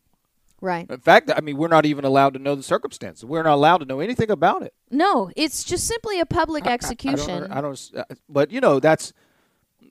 Right. 0.60 0.88
In 0.90 1.00
fact, 1.00 1.30
I 1.36 1.42
mean, 1.42 1.58
we're 1.58 1.68
not 1.68 1.84
even 1.84 2.04
allowed 2.06 2.32
to 2.32 2.38
know 2.38 2.54
the 2.54 2.62
circumstances. 2.62 3.24
We're 3.26 3.42
not 3.42 3.54
allowed 3.54 3.78
to 3.78 3.84
know 3.84 4.00
anything 4.00 4.30
about 4.30 4.62
it. 4.62 4.72
No, 4.90 5.30
it's 5.36 5.62
just 5.62 5.86
simply 5.86 6.18
a 6.18 6.24
public 6.24 6.66
execution. 6.66 7.30
I 7.30 7.40
don't, 7.40 7.52
I 7.52 7.60
don't. 7.60 7.90
uh, 7.94 8.04
But 8.28 8.50
you 8.50 8.60
know, 8.62 8.80
that's 8.80 9.12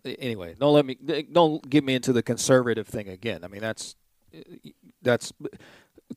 anyway. 0.04 0.56
Don't 0.60 0.73
let 0.73 0.86
me. 0.86 0.95
Don't 1.32 1.69
get 1.69 1.84
me 1.84 1.93
into 1.93 2.12
the 2.13 2.23
conservative 2.23 2.88
thing 2.88 3.08
again. 3.10 3.43
I 3.43 3.47
mean, 3.47 3.62
that's 3.62 3.95
that's 5.04 5.32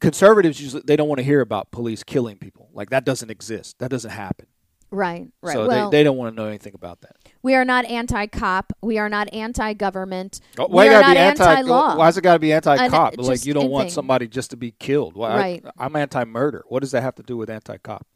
conservatives 0.01 0.61
usually 0.61 0.83
they 0.87 0.97
don't 0.97 1.09
want 1.09 1.19
to 1.19 1.25
hear 1.25 1.41
about 1.41 1.71
police 1.71 2.03
killing 2.03 2.37
people. 2.39 2.71
Like 2.73 2.91
that 2.91 3.05
doesn't 3.05 3.31
exist. 3.31 3.79
That 3.81 3.91
doesn't 3.91 4.11
happen. 4.11 4.47
Right. 4.91 5.29
Right. 5.43 5.53
So 5.53 5.67
well, 5.69 5.91
they, 5.91 5.99
they 5.99 6.05
don't 6.05 6.17
want 6.17 6.35
to 6.35 6.41
know 6.43 6.49
anything 6.49 6.75
about 6.75 7.01
that. 7.03 7.17
we 7.43 7.55
are 7.55 7.65
not 7.65 7.85
anti-cop. 7.85 8.73
We 8.83 8.99
are 8.99 9.09
not 9.09 9.33
anti-government. 9.33 10.41
Oh, 10.59 10.67
we 10.69 10.75
why 10.75 10.87
are 10.89 10.91
gotta 10.91 11.07
not 11.09 11.13
be 11.15 11.19
anti? 11.19 11.51
anti-law. 11.51 11.97
Why's 11.97 12.17
it 12.17 12.23
got 12.23 12.35
to 12.35 12.39
be 12.39 12.53
anti-cop? 12.53 13.13
And, 13.15 13.21
uh, 13.23 13.25
like 13.25 13.45
you 13.45 13.55
don't 13.55 13.71
want 13.71 13.91
somebody 13.91 14.29
just 14.29 14.51
to 14.51 14.57
be 14.57 14.73
killed. 14.73 15.15
Why, 15.15 15.37
Right. 15.37 15.65
I, 15.79 15.85
I'm 15.87 15.97
anti-murder. 15.97 16.65
What 16.69 16.81
does 16.81 16.93
that 16.93 17.03
have 17.03 17.15
to 17.17 17.23
do 17.23 17.37
with 17.37 17.51
anti-cop? 17.51 18.07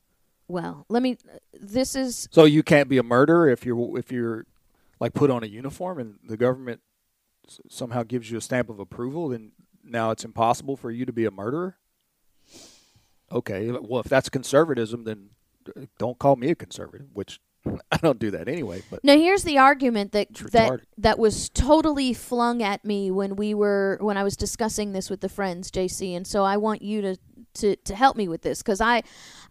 Well, 0.49 0.85
let 0.89 1.03
me. 1.03 1.17
This 1.59 1.95
is 1.95 2.29
So 2.31 2.45
you 2.45 2.63
can't 2.63 2.89
be 2.89 2.99
a 2.99 3.03
murderer 3.03 3.49
if 3.49 3.65
you're 3.65 3.99
if 3.99 4.13
you're 4.13 4.45
like 5.01 5.15
put 5.15 5.31
on 5.31 5.43
a 5.43 5.47
uniform 5.47 5.99
and 5.99 6.19
the 6.27 6.37
government 6.37 6.81
s- 7.49 7.61
somehow 7.69 8.03
gives 8.03 8.31
you 8.31 8.37
a 8.39 8.41
stamp 8.41 8.69
of 8.69 8.79
approval, 8.79 9.29
then 9.29 9.53
now 9.83 10.11
it's 10.11 10.25
impossible 10.25 10.77
for 10.77 10.91
you 10.91 11.07
to 11.07 11.13
be 11.13 11.25
a 11.25 11.31
murderer. 11.31 11.77
Okay, 13.31 13.71
well 13.71 14.01
if 14.01 14.09
that's 14.09 14.29
conservatism, 14.29 15.05
then 15.05 15.31
don't 15.99 16.19
call 16.19 16.37
me 16.37 16.51
a 16.51 16.55
conservative, 16.55 17.09
which 17.13 17.41
I 17.93 17.97
don't 17.99 18.19
do 18.19 18.31
that 18.33 18.49
anyway. 18.49 18.83
But 18.91 19.05
Now 19.05 19.15
here's 19.15 19.45
the 19.45 19.59
argument 19.59 20.13
that 20.13 20.35
that 20.53 20.81
that 20.99 21.19
was 21.19 21.49
totally 21.49 22.13
flung 22.13 22.63
at 22.63 22.85
me 22.85 23.11
when 23.11 23.37
we 23.37 23.55
were 23.55 23.99
when 24.01 24.17
I 24.17 24.23
was 24.23 24.37
discussing 24.37 24.93
this 24.93 25.11
with 25.11 25.21
the 25.21 25.29
friends, 25.29 25.71
JC, 25.71 26.17
and 26.17 26.27
so 26.27 26.45
I 26.45 26.57
want 26.57 26.83
you 26.83 27.01
to 27.03 27.17
to, 27.55 27.77
to 27.77 27.95
help 27.95 28.17
me 28.17 28.29
with 28.29 28.43
this 28.43 28.63
because 28.63 28.81
I 28.81 29.03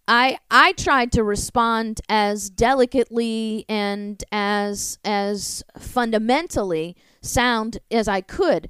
I 0.07 0.39
I 0.49 0.73
tried 0.73 1.11
to 1.13 1.23
respond 1.23 2.01
as 2.09 2.49
delicately 2.49 3.65
and 3.69 4.23
as 4.31 4.97
as 5.03 5.63
fundamentally 5.77 6.95
sound 7.21 7.77
as 7.91 8.07
I 8.07 8.21
could, 8.21 8.67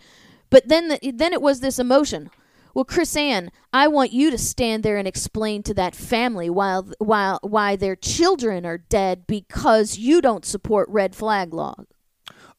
but 0.50 0.68
then 0.68 0.90
the, 0.90 1.12
then 1.14 1.34
it 1.34 1.42
was 1.42 1.62
this 1.62 1.80
emotion. 1.80 2.30
Well, 2.74 2.86
KrisAnne, 2.86 3.50
I 3.74 3.88
want 3.88 4.12
you 4.14 4.32
to 4.32 4.38
stand 4.38 4.84
there 4.84 4.98
and 4.98 5.08
explain 5.08 5.64
to 5.64 5.74
that 5.76 5.96
family 5.96 6.50
while 6.50 6.90
while 7.00 7.40
why 7.44 7.76
their 7.76 7.96
children 7.96 8.66
are 8.66 8.78
dead 8.78 9.26
because 9.28 9.98
you 9.98 10.22
don't 10.22 10.46
support 10.46 10.88
red 10.90 11.16
flag 11.16 11.54
law. 11.54 11.76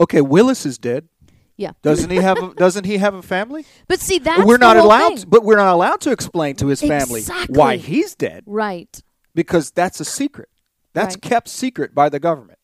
okay, 0.00 0.20
Willis 0.20 0.66
is 0.66 0.78
dead. 0.78 1.08
Yeah, 1.56 1.72
Doesn't 1.82 2.10
he 2.10 2.16
have 2.16 2.38
a, 2.42 2.54
doesn't 2.56 2.84
he 2.84 2.96
have 2.98 3.14
a 3.14 3.22
family? 3.22 3.64
but 3.86 4.00
see 4.00 4.18
that's 4.18 4.42
we're 4.44 4.56
not 4.56 4.76
allowed, 4.76 5.18
thing. 5.20 5.28
but 5.28 5.44
we're 5.44 5.56
not 5.56 5.72
allowed 5.74 6.00
to 6.00 6.10
explain 6.10 6.56
to 6.56 6.66
his 6.68 6.80
family 6.80 7.20
Exactly. 7.20 7.56
why 7.58 7.76
he's 7.76 8.14
dead. 8.14 8.42
right. 8.46 9.02
because 9.34 9.70
that's 9.70 10.00
a 10.00 10.04
secret. 10.04 10.48
That's 10.94 11.14
Right. 11.14 11.22
kept 11.22 11.48
secret 11.48 11.94
by 11.94 12.08
the 12.08 12.18
government. 12.18 12.58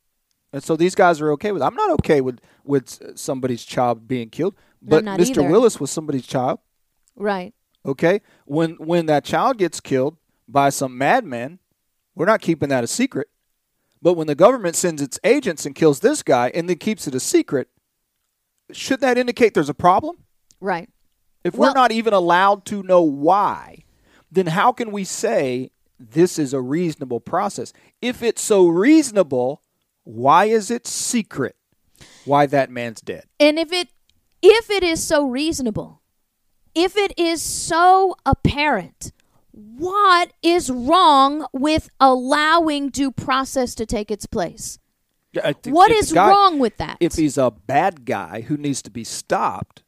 And 0.53 0.63
so 0.65 0.75
these 0.75 0.95
guys 0.95 1.21
are 1.21 1.31
okay 1.33 1.53
with. 1.53 1.63
it. 1.63 1.65
I'm 1.67 1.75
not 1.75 1.91
okay 2.01 2.21
with 2.21 2.41
with 2.65 3.17
somebody's 3.19 3.65
child 3.65 4.09
being 4.09 4.31
killed, 4.31 4.55
but 4.83 5.05
Mr. 5.05 5.31
either. 5.43 5.43
Willis 5.51 5.79
was 5.79 5.91
somebody's 5.91 6.27
child. 6.27 6.59
Right. 7.19 7.53
Okay, 7.85 8.21
when 8.45 8.73
when 8.75 9.07
that 9.07 9.25
child 9.25 9.59
gets 9.59 9.81
killed 9.81 10.17
by 10.47 10.71
some 10.71 10.97
madman, 10.97 11.59
we're 12.15 12.27
not 12.27 12.41
keeping 12.41 12.69
that 12.71 12.85
a 12.85 12.87
secret. 12.87 13.29
But 14.01 14.15
when 14.15 14.27
the 14.27 14.35
government 14.35 14.77
sends 14.77 15.03
its 15.03 15.19
agents 15.25 15.67
and 15.67 15.75
kills 15.75 16.01
this 16.01 16.23
guy 16.23 16.51
and 16.55 16.69
then 16.69 16.79
keeps 16.79 17.07
it 17.09 17.15
a 17.15 17.21
secret, 17.21 17.69
should 18.73 19.01
that 19.01 19.19
indicate 19.19 19.55
there's 19.55 19.69
a 19.69 19.75
problem? 19.75 20.19
Right. 20.61 20.89
If 21.45 21.55
Well- 21.55 21.71
we're 21.71 21.75
not 21.75 21.93
even 21.93 22.13
allowed 22.13 22.65
to 22.67 22.83
know 22.83 23.03
why, 23.03 23.85
then 24.31 24.49
how 24.49 24.73
can 24.73 24.93
we 24.93 25.05
say 25.05 25.71
this 25.99 26.39
is 26.39 26.53
a 26.53 26.61
reasonable 26.61 27.21
process? 27.21 27.73
If 28.01 28.23
it's 28.23 28.43
so 28.43 28.67
reasonable, 28.69 29.63
why 30.05 30.47
is 30.47 30.71
it 30.71 30.87
secret? 30.87 31.57
Why 32.25 32.47
that 32.47 32.71
man's 32.71 33.01
dead? 33.01 33.25
And 33.41 33.59
if 33.59 33.73
it 33.73 33.89
if 34.41 34.71
it 34.71 34.85
is 34.85 35.03
so 35.03 35.27
reasonable, 35.27 35.98
if 36.75 36.97
it 36.97 37.13
is 37.19 37.43
so 37.43 38.17
apparent, 38.27 39.13
what 39.53 40.33
is 40.43 40.71
wrong 40.71 41.47
with 41.53 41.91
allowing 42.01 42.91
due 42.91 43.11
process 43.11 43.75
to 43.77 43.87
take 43.87 44.11
its 44.11 44.27
place? 44.27 44.79
Yeah, 45.33 45.49
I 45.49 45.55
What 45.71 45.91
is 45.91 46.13
guy- 46.13 46.29
wrong 46.31 46.59
with 46.59 46.77
that? 46.79 46.97
If 47.01 47.15
he's 47.15 47.37
a 47.37 47.51
bad 47.51 48.05
guy 48.05 48.43
who 48.43 48.57
needs 48.57 48.83
to 48.83 48.91
be 48.91 49.05
stopped, 49.05 49.83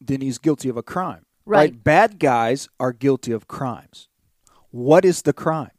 then 0.00 0.20
he's 0.20 0.38
guilty 0.38 0.68
of 0.68 0.76
a 0.76 0.82
crime. 0.82 1.24
Right. 1.44 1.82
Bad 1.82 2.18
guys 2.18 2.68
are 2.80 2.92
guilty 2.92 3.32
of 3.32 3.46
crimes. 3.46 4.08
What 4.70 5.04
is 5.04 5.22
the 5.22 5.32
crime? 5.32 5.70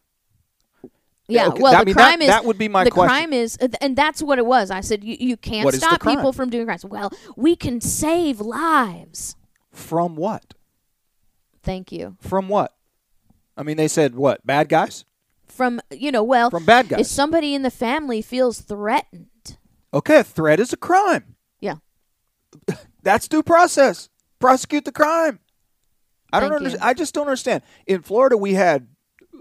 Yeah, 1.30 1.48
okay, 1.48 1.62
well, 1.62 1.74
that- 1.74 1.80
I 1.80 1.82
the 1.82 1.86
mean, 1.88 1.96
crime 1.96 2.22
is 2.22 2.28
that 2.30 2.46
would 2.46 2.58
be 2.58 2.70
my 2.70 2.84
the 2.86 2.92
question. 2.92 3.10
crime 3.10 3.34
is, 3.34 3.58
uh, 3.62 3.68
and 3.82 3.98
that's 3.98 4.22
what 4.24 4.40
it 4.40 4.46
was. 4.46 4.72
I 4.72 4.80
said 4.82 5.04
you, 5.04 5.18
you 5.20 5.36
can't 5.36 5.74
stop 5.74 6.02
people 6.02 6.32
from 6.32 6.50
doing 6.50 6.66
crimes. 6.66 6.86
Well, 6.86 7.12
we 7.36 7.56
can 7.56 7.82
save 7.82 8.40
lives. 8.40 9.36
From 9.78 10.16
what? 10.16 10.54
Thank 11.64 11.92
you. 11.92 12.18
From 12.20 12.50
what? 12.50 12.74
I 13.56 13.64
mean, 13.64 13.78
they 13.78 13.88
said 13.88 14.16
what? 14.16 14.46
Bad 14.46 14.70
guys? 14.70 15.06
From 15.48 15.80
you 15.92 16.12
know, 16.12 16.24
well, 16.24 16.50
From 16.50 16.66
bad 16.66 16.90
guys. 16.90 17.02
if 17.02 17.08
somebody 17.08 17.54
in 17.56 17.62
the 17.62 17.72
family 17.72 18.22
feels 18.22 18.60
threatened, 18.60 19.28
Okay, 19.94 20.20
a 20.20 20.24
threat 20.24 20.60
is 20.60 20.74
a 20.74 20.78
crime. 20.78 21.36
yeah, 21.62 21.76
That's 23.04 23.28
due 23.28 23.44
process. 23.44 24.10
Prosecute 24.40 24.86
the 24.86 24.92
crime. 24.92 25.40
I 26.34 26.40
don't 26.42 26.54
understand. 26.54 26.84
I 26.84 26.94
just 26.94 27.14
don't 27.14 27.28
understand. 27.28 27.64
In 27.86 28.02
Florida, 28.02 28.36
we 28.38 28.54
had. 28.56 28.88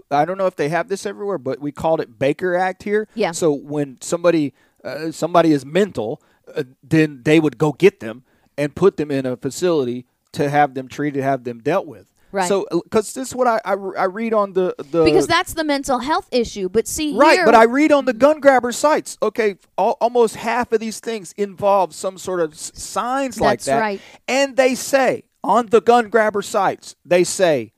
I 0.09 0.23
don't 0.23 0.37
know 0.37 0.45
if 0.47 0.55
they 0.55 0.69
have 0.69 0.87
this 0.87 1.05
everywhere, 1.05 1.37
but 1.37 1.59
we 1.59 1.71
called 1.73 1.99
it 1.99 2.17
Baker 2.17 2.55
Act 2.55 2.83
here. 2.83 3.09
Yeah. 3.13 3.31
So 3.31 3.51
when 3.51 3.97
somebody 4.01 4.53
uh, 4.83 5.11
somebody 5.11 5.51
is 5.51 5.65
mental, 5.65 6.21
uh, 6.55 6.63
then 6.81 7.21
they 7.23 7.39
would 7.41 7.57
go 7.57 7.73
get 7.73 7.99
them 7.99 8.23
and 8.57 8.73
put 8.73 8.95
them 8.97 9.11
in 9.11 9.25
a 9.25 9.35
facility 9.35 10.05
to 10.37 10.49
have 10.49 10.73
them 10.73 10.87
treated, 10.87 11.21
have 11.23 11.43
them 11.43 11.59
dealt 11.59 11.85
with. 11.87 12.07
Right. 12.31 12.47
So 12.47 12.65
because 12.83 13.13
this 13.13 13.29
is 13.29 13.35
what 13.35 13.47
I, 13.47 13.61
I 13.63 13.71
I 13.73 14.03
read 14.05 14.33
on 14.33 14.51
the 14.53 14.75
the 14.91 15.03
because 15.05 15.27
that's 15.27 15.53
the 15.53 15.63
mental 15.63 15.99
health 15.99 16.27
issue. 16.31 16.67
But 16.67 16.85
see, 16.87 17.15
Right, 17.15 17.37
here, 17.37 17.45
but 17.45 17.55
I 17.55 17.63
read 17.63 17.91
on 17.93 18.03
the 18.05 18.13
gun 18.13 18.41
grabber 18.41 18.71
sites. 18.73 19.17
Okay, 19.21 19.55
al- 19.77 19.97
almost 20.01 20.35
half 20.35 20.71
of 20.73 20.79
these 20.81 20.99
things 20.99 21.33
involve 21.37 21.95
some 21.95 22.17
sort 22.17 22.41
of 22.41 22.51
s- 22.53 22.71
signs 22.75 23.39
like 23.39 23.59
That's 23.59 23.65
that. 23.67 23.79
right. 23.79 24.01
And 24.27 24.57
they 24.57 24.75
say 24.75 25.23
on 25.41 25.67
the 25.67 25.79
gun 25.79 26.09
grabber 26.09 26.41
sites, 26.41 26.97
they 27.05 27.23
say, 27.23 27.71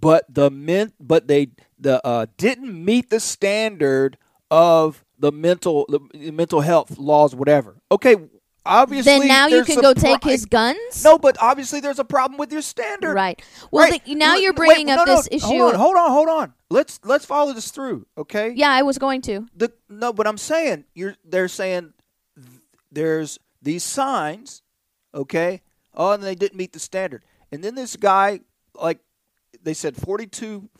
but 0.00 0.24
the 0.32 0.50
men, 0.50 0.92
but 0.98 1.28
they 1.28 1.48
the 1.78 2.04
uh, 2.06 2.26
didn't 2.38 2.82
meet 2.84 3.10
the 3.10 3.20
standard 3.20 4.16
of 4.50 5.04
the 5.18 5.30
mental 5.30 5.84
the 6.14 6.30
mental 6.32 6.62
health 6.62 6.98
laws, 6.98 7.34
whatever. 7.34 7.76
Okay, 7.90 8.16
obviously. 8.64 9.18
then 9.18 9.28
now 9.28 9.46
you 9.46 9.64
can 9.64 9.80
go 9.80 9.92
take 9.94 10.22
his 10.24 10.46
guns. 10.46 11.02
No, 11.04 11.18
but 11.18 11.36
obviously 11.40 11.80
there's 11.80 11.98
a 11.98 12.04
problem 12.04 12.38
with 12.38 12.52
your 12.52 12.62
standard. 12.62 13.14
Right. 13.14 13.40
Well, 13.70 13.88
Right. 13.90 14.04
the- 14.04 14.14
now 14.14 14.34
Wait, 14.34 14.42
you're 14.42 14.52
bringing 14.52 14.86
no, 14.86 14.94
up 15.02 15.06
no, 15.06 15.16
this 15.16 15.28
issue. 15.30 15.46
Hold 15.46 15.74
on, 15.74 15.74
hold 15.74 15.96
on, 15.96 16.10
hold 16.10 16.28
on. 16.28 16.54
Let's 16.70 17.00
let's 17.04 17.24
follow 17.24 17.52
this 17.52 17.70
through, 17.70 18.06
okay? 18.16 18.52
Yeah, 18.54 18.70
I 18.70 18.82
was 18.82 18.98
going 18.98 19.20
to. 19.22 19.46
the 19.54 19.72
no, 19.88 20.12
but 20.12 20.26
I'm 20.26 20.38
saying 20.38 20.84
you're 20.94 21.16
they're 21.24 21.48
saying 21.48 21.92
there's 22.90 23.38
these 23.60 23.84
signs, 23.84 24.62
okay? 25.14 25.62
Oh, 25.94 26.12
and 26.12 26.22
they 26.22 26.34
didn't 26.34 26.56
meet 26.56 26.72
the 26.72 26.78
standard. 26.78 27.24
And 27.50 27.62
then 27.62 27.74
this 27.74 27.96
guy, 27.96 28.40
like 28.74 29.00
they 29.62 29.74
said, 29.74 29.96
42 29.96 30.70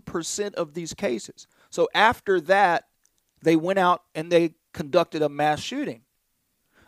percent 0.00 0.54
of 0.56 0.74
these 0.74 0.94
cases. 0.94 1.46
So 1.70 1.88
after 1.94 2.40
that, 2.42 2.84
they 3.42 3.56
went 3.56 3.78
out 3.78 4.02
and 4.14 4.30
they 4.30 4.54
conducted 4.72 5.22
a 5.22 5.28
mass 5.28 5.60
shooting. 5.60 6.02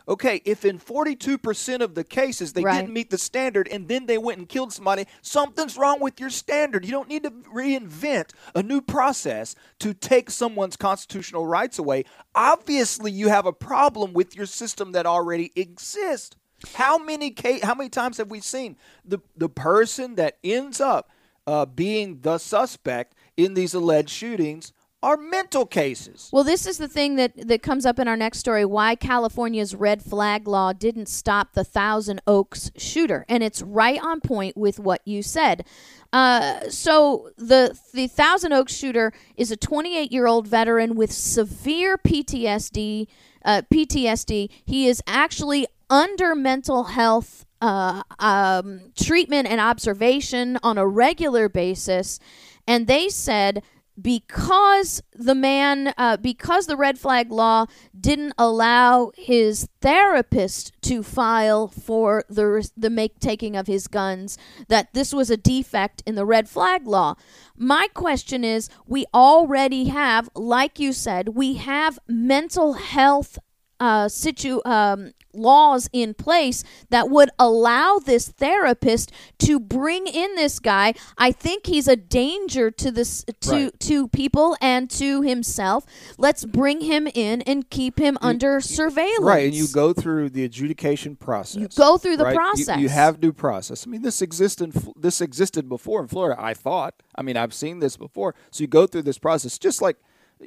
Okay, 0.09 0.41
if 0.43 0.65
in 0.65 0.79
42% 0.79 1.81
of 1.81 1.93
the 1.93 2.03
cases 2.03 2.53
they 2.53 2.63
Right. 2.63 2.81
didn't 2.81 2.93
meet 2.93 3.11
the 3.11 3.17
standard 3.19 3.67
and 3.67 3.87
then 3.87 4.07
they 4.07 4.17
went 4.17 4.39
and 4.39 4.49
killed 4.49 4.73
somebody, 4.73 5.05
something's 5.21 5.77
wrong 5.77 5.99
with 5.99 6.19
your 6.19 6.31
standard. 6.31 6.83
You 6.83 6.91
don't 6.91 7.07
need 7.07 7.23
to 7.23 7.29
reinvent 7.31 8.31
a 8.55 8.63
new 8.63 8.81
process 8.81 9.53
to 9.79 9.93
take 9.93 10.31
someone's 10.31 10.75
constitutional 10.75 11.45
rights 11.45 11.77
away. 11.77 12.05
Obviously, 12.33 13.11
you 13.11 13.29
have 13.29 13.45
a 13.45 13.53
problem 13.53 14.13
with 14.13 14.35
your 14.35 14.47
system 14.47 14.93
that 14.93 15.05
already 15.05 15.51
exists. 15.55 16.35
How 16.73 16.97
many 16.97 17.29
ca- 17.31 17.61
how 17.61 17.75
many 17.75 17.89
times 17.89 18.17
have 18.17 18.31
we 18.31 18.41
seen 18.41 18.77
the 19.05 19.19
the 19.37 19.47
person 19.47 20.15
that 20.15 20.39
ends 20.43 20.81
up 20.81 21.09
uh, 21.47 21.65
being 21.65 22.19
the 22.21 22.37
suspect 22.37 23.13
in 23.37 23.53
these 23.53 23.73
alleged 23.73 24.09
shootings 24.09 24.73
are 25.01 25.15
mental 25.15 25.65
cases? 25.65 26.29
Well, 26.33 26.43
this 26.43 26.65
is 26.65 26.77
the 26.77 26.87
thing 26.87 27.15
that, 27.15 27.47
that 27.47 27.61
comes 27.61 27.85
up 27.85 27.99
in 27.99 28.07
our 28.07 28.17
next 28.17 28.39
story 28.39 28.65
why 28.65 28.95
California's 28.95 29.73
red 29.73 30.03
flag 30.03 30.47
law 30.47 30.73
didn't 30.73 31.07
stop 31.07 31.53
the 31.53 31.63
Thousand 31.63 32.21
Oaks 32.27 32.71
shooter. 32.75 33.25
And 33.29 33.41
it's 33.41 33.61
right 33.61 34.01
on 34.01 34.19
point 34.19 34.57
with 34.57 34.79
what 34.79 35.01
you 35.05 35.23
said. 35.23 35.65
Uh, 36.11 36.69
so 36.69 37.29
the 37.37 37.77
the 37.93 38.07
Thousand 38.07 38.51
Oaks 38.51 38.75
shooter 38.75 39.13
is 39.37 39.51
a 39.51 39.57
28 39.57 40.11
year 40.11 40.27
old 40.27 40.47
veteran 40.47 40.95
with 40.95 41.11
severe 41.11 41.97
PTSD. 41.97 43.07
Uh, 43.45 43.61
PTSD. 43.73 44.49
He 44.65 44.87
is 44.87 45.01
actually 45.07 45.65
under 45.89 46.35
mental 46.35 46.85
health 46.85 47.45
uh, 47.61 48.03
um, 48.19 48.91
treatment 48.99 49.47
and 49.47 49.61
observation 49.61 50.57
on 50.61 50.77
a 50.77 50.85
regular 50.85 51.47
basis, 51.47 52.19
and 52.67 52.85
they 52.85 53.07
said 53.07 53.63
because 54.01 55.01
the 55.13 55.35
man 55.35 55.93
uh, 55.97 56.17
because 56.17 56.67
the 56.67 56.77
red 56.77 56.97
flag 56.97 57.31
law 57.31 57.65
didn't 57.99 58.33
allow 58.37 59.11
his 59.15 59.67
therapist 59.81 60.71
to 60.81 61.03
file 61.03 61.67
for 61.67 62.23
the 62.29 62.69
the 62.77 62.89
make 62.89 63.19
taking 63.19 63.55
of 63.55 63.67
his 63.67 63.87
guns 63.87 64.37
that 64.67 64.93
this 64.93 65.13
was 65.13 65.29
a 65.29 65.37
defect 65.37 66.03
in 66.05 66.15
the 66.15 66.25
red 66.25 66.47
flag 66.49 66.87
law. 66.87 67.15
My 67.55 67.87
question 67.93 68.43
is 68.43 68.69
we 68.85 69.05
already 69.13 69.85
have 69.85 70.29
like 70.35 70.79
you 70.79 70.93
said 70.93 71.29
we 71.29 71.55
have 71.55 71.99
mental 72.07 72.73
health 72.73 73.39
uh, 73.79 74.09
situ 74.09 74.61
um, 74.65 75.11
laws 75.33 75.89
in 75.93 76.13
place 76.13 76.63
that 76.89 77.09
would 77.09 77.29
allow 77.37 77.99
this 77.99 78.27
therapist 78.29 79.11
to 79.39 79.59
bring 79.59 80.07
in 80.07 80.35
this 80.35 80.59
guy. 80.59 80.93
I 81.17 81.31
think 81.31 81.65
he's 81.65 81.87
a 81.87 81.95
danger 81.95 82.71
to 82.71 82.91
this 82.91 83.23
to 83.41 83.49
Right. 83.51 83.79
to 83.81 84.07
people 84.09 84.55
and 84.61 84.89
to 84.91 85.21
himself. 85.21 85.85
Let's 86.17 86.45
bring 86.45 86.81
him 86.81 87.07
in 87.13 87.41
and 87.43 87.69
keep 87.69 87.99
him 87.99 88.17
under 88.21 88.59
surveillance. 88.61 89.19
Right, 89.21 89.45
and 89.45 89.53
you 89.53 89.67
go 89.67 89.93
through 89.93 90.29
the 90.29 90.43
adjudication 90.43 91.15
process. 91.15 91.61
You 91.61 91.67
go 91.75 91.97
through 91.97 92.17
the 92.17 92.25
right? 92.25 92.33
You- 92.33 92.37
process. 92.39 92.79
You, 92.79 92.89
have 92.89 93.19
due 93.19 93.33
process. 93.33 93.85
I 93.85 93.89
mean, 93.89 94.01
this 94.01 94.21
existed. 94.21 94.73
This 94.95 95.21
existed 95.21 95.69
before 95.69 96.01
in 96.01 96.07
Florida. 96.07 96.39
I 96.41 96.53
thought. 96.53 96.95
I 97.15 97.21
mean, 97.21 97.37
I've 97.37 97.53
seen 97.53 97.79
this 97.79 97.97
before. 97.97 98.35
So 98.51 98.61
you 98.61 98.67
go 98.67 98.87
through 98.87 99.03
this 99.03 99.17
process, 99.17 99.57
just 99.57 99.81
like 99.81 99.97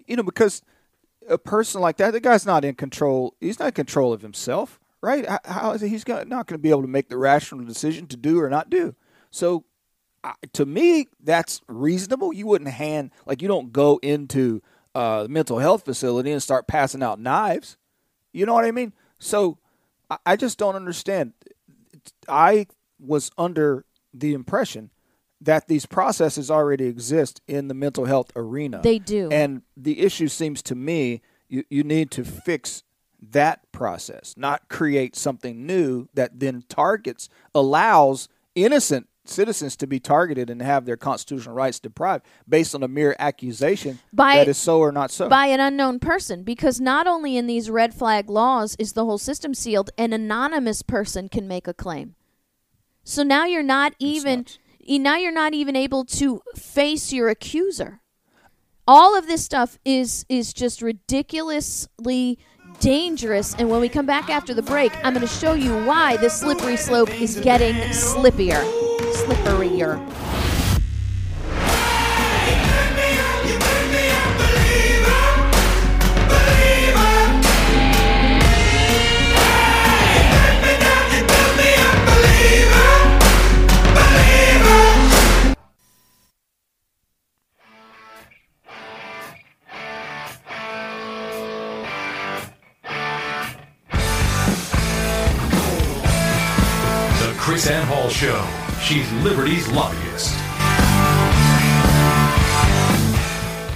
you 0.07 0.17
know, 0.17 0.23
because 0.23 0.63
a 1.29 1.39
person 1.39 1.81
like 1.81 1.97
that, 1.99 2.13
the 2.13 2.21
guy's 2.21 2.47
not 2.47 2.65
in 2.65 2.75
control. 2.75 3.35
He's 3.41 3.59
not 3.59 3.69
in 3.69 3.73
control 3.73 4.13
of 4.13 4.23
himself, 4.23 4.81
right? 5.01 5.27
How- 5.29 5.41
How 5.45 5.71
is 5.73 6.05
got, 6.05 6.29
not 6.29 6.47
going 6.47 6.59
to 6.59 6.63
be 6.63 6.71
able 6.71 6.83
to 6.83 6.89
make 6.89 7.09
the 7.09 7.19
rational 7.19 7.65
decision 7.65 8.07
to 8.09 8.17
do 8.17 8.41
or 8.41 8.49
not 8.51 8.71
do? 8.71 8.95
So 9.31 9.65
to 10.53 10.67
me, 10.67 11.09
that's 11.23 11.61
reasonable. 11.69 12.33
You 12.33 12.47
wouldn't 12.47 12.71
hand 12.71 13.11
like 13.27 13.43
you 13.43 13.49
don't 13.49 13.73
go 13.73 13.99
into 14.03 14.63
uh, 14.95 15.25
a 15.27 15.29
mental 15.29 15.59
health 15.59 15.85
facility 15.85 16.31
and 16.31 16.43
start 16.43 16.67
passing 16.69 17.03
out 17.03 17.19
knives. 17.19 17.77
You 18.33 18.47
know 18.47 18.55
what 18.55 18.65
I 18.65 18.71
mean? 18.71 18.93
So 19.19 19.59
I, 20.11 20.19
I 20.27 20.37
just 20.37 20.59
don't 20.59 20.77
understand. 20.77 21.33
I 22.29 22.67
was 22.99 23.31
under 23.37 23.85
the 24.15 24.35
impression 24.35 24.91
that 25.43 25.67
these 25.69 25.87
processes 25.87 26.51
already 26.51 26.87
exist 26.87 27.41
in 27.47 27.69
the 27.69 27.75
mental 27.75 28.05
health 28.05 28.31
arena. 28.37 28.81
They 28.83 28.99
do. 28.99 29.29
And 29.31 29.63
the 29.77 30.01
issue 30.01 30.29
seems 30.29 30.63
to 30.63 30.75
me 30.75 31.21
you, 31.49 31.65
you 31.69 31.85
need 31.85 32.11
to 32.13 32.25
fix 32.25 32.83
that 33.21 33.71
process, 33.73 34.35
not 34.37 34.69
create 34.69 35.15
something 35.15 35.67
new 35.67 36.09
that 36.15 36.41
then 36.41 36.65
targets, 36.69 37.29
allows 37.55 38.29
innocent 38.55 39.09
citizens 39.25 39.77
to 39.77 39.87
be 39.87 40.01
targeted 40.01 40.51
and 40.51 40.61
have 40.61 40.85
their 40.85 40.97
constitutional 40.97 41.55
rights 41.55 41.79
deprived 41.79 42.25
based 42.49 42.75
on 42.75 42.83
a 42.83 42.89
mere 42.89 43.15
accusation 43.19 44.01
By- 44.13 44.37
that 44.37 44.49
is 44.49 44.59
so 44.59 44.81
or 44.81 44.91
not 44.91 45.13
so. 45.13 45.29
by 45.29 45.47
an 45.47 45.61
unknown 45.61 46.01
person 46.01 46.43
because 46.43 46.81
not 46.81 47.07
only 47.07 47.37
in 47.37 47.47
these 47.47 47.71
red 47.71 47.95
flag 47.95 48.29
laws 48.29 48.75
is 48.81 48.95
the 48.95 49.05
whole 49.05 49.19
system 49.19 49.55
sealed 49.55 49.91
an 49.97 50.13
anonymous 50.13 50.83
person 50.83 51.29
can 51.29 51.47
make 51.47 51.69
a 51.69 51.75
claim 51.75 52.17
so 53.05 53.23
now 53.23 53.45
you're 53.45 53.63
not 53.63 53.95
even 54.01 54.45
now 54.89 55.17
you're 55.17 55.33
not 55.33 55.55
even 55.55 55.77
able 55.77 56.05
to 56.05 56.43
face 56.57 57.13
your 57.13 57.29
accuser. 57.29 58.01
All 58.87 59.17
of 59.17 59.27
this 59.27 59.45
stuff 59.45 59.79
is 59.85 60.27
is 60.29 60.53
just 60.53 60.83
ridiculously 60.83 62.39
dangerous 62.81 63.55
and 63.55 63.71
when 63.71 63.81
we 63.81 63.89
come 63.89 64.07
back 64.07 64.31
after 64.31 64.55
the 64.55 64.63
break 64.63 64.93
i'm 65.05 65.13
going 65.13 65.21
to 65.21 65.27
show 65.27 65.53
you 65.53 65.73
why 65.85 66.17
this 66.17 66.41
slippery 66.41 66.77
slope 66.77 67.11
is 67.21 67.39
getting 67.41 67.75
slippier 67.91 68.63
slipperier 69.13 70.32
KrisAnne 97.43 97.83
Hall 97.83 98.09
Show. 98.09 98.47
She's 98.81 99.11
Liberty's 99.25 99.67
lobbyist. 99.67 100.33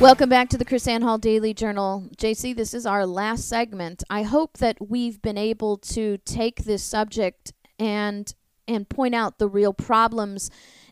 Welcome 0.00 0.28
back 0.28 0.50
to 0.50 0.56
the 0.56 0.64
KrisAnne 0.64 1.02
Hall 1.02 1.18
Daily 1.18 1.52
Journal. 1.52 2.08
JC, 2.16 2.54
this 2.54 2.74
is 2.74 2.86
our 2.86 3.04
last 3.04 3.48
segment. 3.48 4.04
I 4.08 4.22
hope 4.22 4.58
that 4.58 4.76
we've 4.88 5.20
been 5.20 5.36
able 5.36 5.78
to 5.78 6.18
take 6.18 6.62
this 6.62 6.84
subject 6.84 7.54
and 7.76 8.32
and 8.68 8.88
point 8.88 9.16
out 9.16 9.40
the 9.40 9.48
real 9.48 9.72
problems 9.72 10.48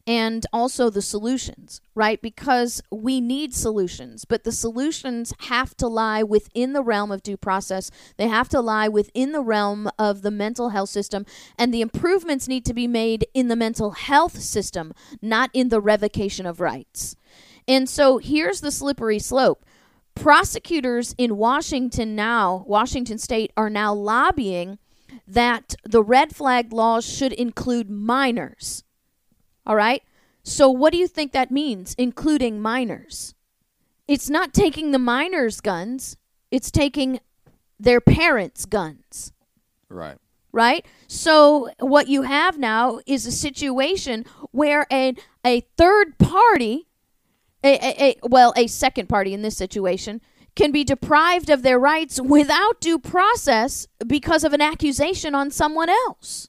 and 0.06 0.44
also 0.52 0.90
the 0.90 1.00
solutions, 1.00 1.80
right? 1.94 2.20
Because 2.20 2.82
we 2.90 3.20
need 3.20 3.54
solutions, 3.54 4.24
but 4.24 4.44
the 4.44 4.52
solutions 4.52 5.32
have 5.48 5.74
to 5.78 5.86
lie 5.88 6.22
within 6.22 6.74
the 6.74 6.82
realm 6.82 7.10
of 7.10 7.22
due 7.22 7.38
process. 7.38 7.90
They 8.18 8.28
have 8.28 8.48
to 8.50 8.60
lie 8.60 8.88
within 8.88 9.32
the 9.32 9.40
realm 9.40 9.90
of 9.98 10.20
the 10.22 10.30
mental 10.30 10.70
health 10.70 10.90
system, 10.90 11.24
and 11.58 11.72
the 11.72 11.80
improvements 11.80 12.48
need 12.48 12.66
to 12.66 12.74
be 12.74 12.86
made 12.86 13.26
in 13.32 13.48
the 13.48 13.56
mental 13.56 13.92
health 13.92 14.40
system, 14.40 14.92
not 15.22 15.50
in 15.54 15.70
the 15.70 15.80
revocation 15.80 16.44
of 16.44 16.60
rights. 16.60 17.16
And 17.66 17.88
so 17.88 18.18
here's 18.18 18.60
the 18.60 18.70
slippery 18.70 19.18
slope. 19.18 19.64
Prosecutors 20.14 21.14
in 21.16 21.38
Washington 21.38 22.14
now, 22.14 22.64
Washington 22.68 23.18
state, 23.18 23.52
are 23.56 23.70
now 23.70 23.94
lobbying 23.94 24.78
that 25.26 25.74
the 25.82 26.02
red 26.02 26.36
flag 26.36 26.72
laws 26.72 27.04
should 27.04 27.32
include 27.32 27.88
minors. 27.88 28.84
All 29.66 29.76
right? 29.76 30.02
So 30.42 30.70
what 30.70 30.92
do 30.92 30.98
you 30.98 31.08
think 31.08 31.32
that 31.32 31.50
means, 31.50 31.94
including 31.96 32.60
minors? 32.60 33.34
It's 34.06 34.28
not 34.28 34.52
taking 34.52 34.90
the 34.90 34.98
minors' 34.98 35.60
guns, 35.60 36.16
it's 36.50 36.70
taking 36.70 37.20
their 37.80 38.00
parents' 38.00 38.66
guns 38.66 39.32
right. 39.94 40.18
right? 40.52 40.86
So 41.06 41.70
what 41.78 42.08
you 42.08 42.22
have 42.22 42.58
now 42.58 43.00
is 43.06 43.26
a 43.26 43.32
situation 43.32 44.24
where 44.50 44.86
a 44.92 45.14
a 45.44 45.60
third 45.76 46.18
party, 46.18 46.86
a, 47.62 47.74
a, 47.74 48.10
a 48.10 48.16
well, 48.22 48.52
a 48.56 48.66
second 48.66 49.08
party 49.08 49.32
in 49.32 49.42
this 49.42 49.56
situation 49.56 50.20
can 50.54 50.70
be 50.70 50.84
deprived 50.84 51.50
of 51.50 51.62
their 51.62 51.78
rights 51.78 52.20
without 52.20 52.80
due 52.80 52.98
process 52.98 53.88
because 54.06 54.44
of 54.44 54.52
an 54.52 54.60
accusation 54.60 55.34
on 55.34 55.50
someone 55.50 55.88
else. 55.88 56.48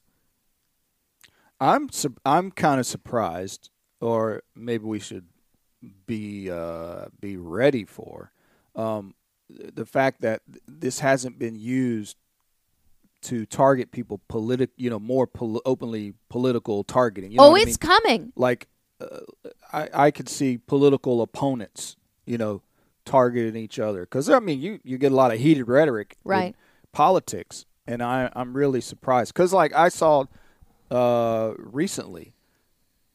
I'm 1.60 1.90
sur- 1.90 2.14
I'm 2.24 2.50
kind 2.50 2.80
of 2.80 2.86
surprised, 2.86 3.70
or 4.00 4.42
maybe 4.54 4.84
we 4.84 4.98
should 4.98 5.26
be 6.06 6.50
uh, 6.50 7.06
be 7.20 7.36
ready 7.36 7.84
for 7.84 8.32
um, 8.74 9.14
the 9.48 9.86
fact 9.86 10.20
that 10.22 10.42
this 10.66 11.00
hasn't 11.00 11.38
been 11.38 11.56
used 11.56 12.16
to 13.22 13.46
target 13.46 13.90
people 13.90 14.20
politic, 14.28 14.70
you 14.76 14.90
know, 14.90 14.98
more 15.00 15.26
pol- 15.26 15.62
openly 15.64 16.14
political 16.28 16.84
targeting. 16.84 17.32
You 17.32 17.38
know 17.38 17.44
oh, 17.44 17.50
what 17.52 17.60
I 17.60 17.70
it's 17.70 17.82
mean? 17.82 17.90
coming. 17.90 18.32
like 18.36 18.68
uh, 19.00 19.20
I 19.72 19.88
I 19.92 20.10
could 20.10 20.28
see 20.28 20.58
political 20.58 21.22
opponents, 21.22 21.96
you 22.26 22.38
know, 22.38 22.62
targeting 23.04 23.56
each 23.56 23.78
other 23.78 24.02
because 24.02 24.28
I 24.28 24.40
mean 24.40 24.60
you 24.60 24.80
you 24.84 24.98
get 24.98 25.12
a 25.12 25.14
lot 25.16 25.32
of 25.32 25.38
heated 25.38 25.68
rhetoric, 25.68 26.16
in 26.24 26.30
Right. 26.30 26.56
Politics, 26.92 27.66
and 27.86 28.02
I 28.02 28.30
I'm 28.34 28.54
really 28.56 28.80
surprised 28.80 29.32
because 29.34 29.52
like 29.52 29.74
I 29.74 29.88
saw 29.90 30.24
uh 30.90 31.52
recently 31.58 32.32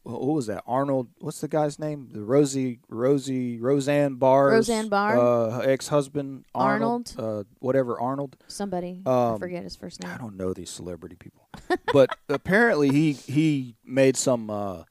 what 0.03 0.19
was 0.19 0.47
that? 0.47 0.63
Arnold. 0.65 1.09
What's 1.19 1.41
the 1.41 1.47
guy's 1.47 1.78
name? 1.78 2.09
The 2.11 2.24
Rosie, 2.24 2.80
Rosie, 2.89 3.59
Roseanne 3.59 4.15
Barr. 4.15 4.47
Roseanne 4.49 4.89
Barr? 4.89 5.15
Uh, 5.19 5.59
ex-husband 5.59 6.45
Arnold. 6.55 7.13
Arnold? 7.19 7.41
Uh, 7.41 7.47
whatever 7.59 7.99
Arnold. 8.01 8.36
Somebody. 8.47 9.03
I 9.05 9.34
Um, 9.34 9.39
forget 9.39 9.61
his 9.61 9.76
first 9.76 10.01
name. 10.01 10.11
I 10.11 10.17
don't 10.17 10.38
know 10.38 10.53
these 10.53 10.72
celebrity 10.72 11.17
people, 11.17 11.47
but 11.93 12.17
apparently 12.30 12.89
he 12.89 13.13
he 13.13 13.76
made 13.86 14.17
some 14.17 14.49
uh, 14.49 14.86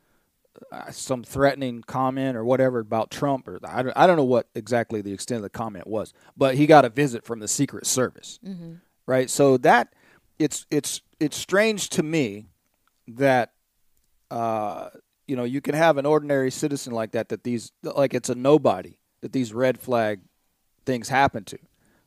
uh, 0.71 0.91
some 0.93 1.25
threatening 1.25 1.83
comment 1.83 2.37
or 2.37 2.45
whatever 2.45 2.79
about 2.79 3.11
Trump 3.11 3.49
or 3.49 3.59
I 3.65 3.83
don't, 3.83 3.97
I 3.97 4.07
don't 4.07 4.17
know 4.17 4.23
what 4.25 4.47
exactly 4.55 5.03
the 5.03 5.13
extent 5.13 5.39
of 5.39 5.43
the 5.43 5.51
comment 5.51 5.89
was, 5.89 6.13
but 6.37 6.55
he 6.55 6.67
got 6.67 6.85
a 6.85 6.89
visit 6.89 7.25
from 7.25 7.41
the 7.41 7.49
Secret 7.49 7.85
Service, 7.85 8.39
right? 9.07 9.29
So 9.29 9.57
that 9.57 9.93
it's 10.39 10.67
it's 10.71 11.01
it's 11.19 11.37
strange 11.37 11.89
to 11.91 12.05
me 12.05 12.47
that 13.17 13.53
uh, 14.31 14.91
you 15.27 15.37
know 15.37 15.45
you 15.45 15.61
can 15.61 15.75
have 15.75 15.97
an 15.97 16.07
ordinary 16.07 16.51
citizen 16.51 16.93
like 16.93 17.13
that 17.13 17.29
that 17.29 17.45
these 17.45 17.73
like 17.83 18.15
it's 18.15 18.29
a 18.29 18.35
nobody 18.35 18.99
that 19.21 19.33
these 19.33 19.53
red 19.53 19.79
flag 19.79 20.21
things 20.87 21.09
happen 21.09 21.45
to, 21.45 21.59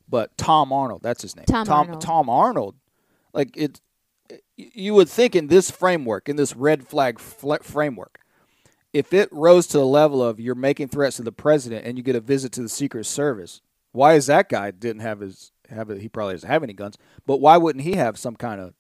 but 0.10 0.38
Tom 0.38 0.74
Arnold 0.74 1.02
that's 1.04 1.22
his 1.22 1.36
name 1.36 1.46
Tom 1.46 1.66
Tom, 1.66 1.88
Arnold. 1.88 2.02
Tom 2.02 2.30
Arnold 2.30 2.76
like 3.34 3.56
it 3.56 3.82
you 4.56 4.94
would 4.94 5.10
think 5.10 5.36
in 5.36 5.48
this 5.48 5.70
framework 5.72 6.30
in 6.30 6.36
this 6.36 6.56
red 6.56 6.88
flag 6.88 7.20
fl- 7.20 7.56
framework 7.62 8.20
if 8.94 9.12
it 9.14 9.28
rose 9.32 9.68
to 9.68 9.78
the 9.78 9.86
level 9.86 10.24
of 10.24 10.40
you're 10.40 10.56
making 10.56 10.88
threats 10.88 11.18
to 11.18 11.24
the 11.24 11.32
president 11.32 11.86
and 11.86 11.98
you 11.98 12.04
get 12.04 12.16
a 12.16 12.22
visit 12.22 12.52
to 12.52 12.62
the 12.62 12.70
secret 12.70 13.06
service 13.06 13.62
why 13.92 14.14
is 14.14 14.28
that 14.28 14.50
guy 14.50 14.72
didn't 14.72 15.02
have 15.02 15.20
his 15.20 15.52
have 15.70 15.90
it 15.90 16.02
he 16.02 16.10
probably 16.10 16.34
doesn't 16.34 16.50
have 16.50 16.64
any 16.64 16.74
guns 16.74 16.98
but 17.26 17.38
why 17.38 17.58
wouldn't 17.58 17.84
he 17.84 17.94
have 17.94 18.18
some 18.18 18.36
kind 18.36 18.60
of 18.62 18.74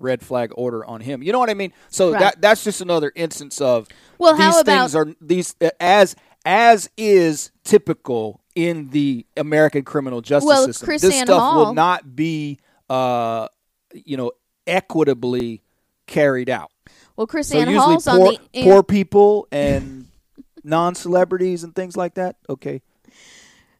red 0.00 0.22
flag 0.22 0.50
order 0.56 0.84
on 0.84 1.00
him 1.00 1.22
you 1.22 1.30
know 1.32 1.38
what 1.38 1.50
i 1.50 1.54
mean 1.54 1.72
so 1.90 2.10
Right. 2.12 2.20
that 2.20 2.40
that's 2.42 2.64
just 2.64 2.80
another 2.80 3.12
instance 3.14 3.60
of 3.60 3.86
Well, 4.18 4.34
these 4.34 4.42
how 4.42 4.62
things 4.62 4.94
about- 4.94 5.08
are 5.08 5.14
these 5.20 5.54
as 5.78 6.16
as 6.44 6.88
is 6.96 7.50
typical 7.64 8.40
in 8.54 8.88
the 8.90 9.26
american 9.36 9.84
criminal 9.84 10.20
justice 10.22 10.48
Well, 10.48 10.64
system 10.66 10.86
Chris 10.86 11.02
this 11.02 11.14
Ann 11.14 11.26
stuff 11.26 11.40
Hall- 11.40 11.66
will 11.66 11.74
not 11.74 12.16
be 12.16 12.58
uh 12.88 13.46
you 13.92 14.16
know 14.16 14.32
equitably 14.66 15.62
carried 16.06 16.48
out 16.50 16.70
well, 17.16 17.26
Chris 17.26 17.48
so 17.48 17.58
Ann 17.58 17.68
Hall's 17.74 18.04
poor, 18.06 18.14
on 18.28 18.36
the 18.52 18.62
poor 18.64 18.82
people 18.82 19.46
and 19.52 20.06
non-celebrities 20.64 21.62
and 21.64 21.74
things 21.74 21.94
like 21.96 22.14
that. 22.14 22.36
Okay, 22.48 22.80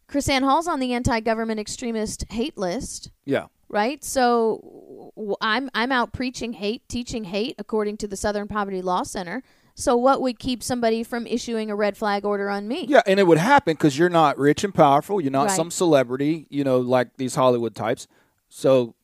KrisAnne 0.08 0.42
Hall's 0.42 0.66
on 0.68 0.78
the 0.80 0.92
anti-government 0.92 1.58
extremist 1.58 2.24
hate 2.30 2.58
list. 2.58 3.10
yeah, 3.24 3.46
right? 3.70 4.04
So 4.04 5.12
I'm 5.40 5.70
I'm 5.74 5.90
out 5.92 6.12
preaching 6.12 6.52
hate, 6.54 6.86
teaching 6.88 7.24
hate 7.24 7.54
according 7.58 7.96
to 7.98 8.08
the 8.08 8.16
Southern 8.16 8.48
Poverty 8.48 8.82
Law 8.82 9.02
Center. 9.04 9.42
So 9.76 9.96
what 9.96 10.20
would 10.20 10.38
keep 10.38 10.62
somebody 10.62 11.02
from 11.02 11.26
issuing 11.26 11.70
a 11.70 11.74
red 11.76 11.96
flag 11.96 12.24
order 12.26 12.50
on 12.50 12.68
me? 12.68 12.84
yeah, 12.86 13.00
and 13.06 13.18
it 13.18 13.26
would 13.26 13.38
happen 13.38 13.74
because 13.74 13.96
you're 13.98 14.10
not 14.10 14.36
rich 14.36 14.62
and 14.64 14.74
powerful. 14.74 15.20
You're 15.22 15.30
not 15.30 15.46
Right. 15.46 15.56
some 15.56 15.70
celebrity, 15.70 16.46
you 16.50 16.64
know, 16.64 16.78
like 16.80 17.16
these 17.16 17.34
Hollywood 17.36 17.74
types. 17.74 18.06
So, 18.50 18.94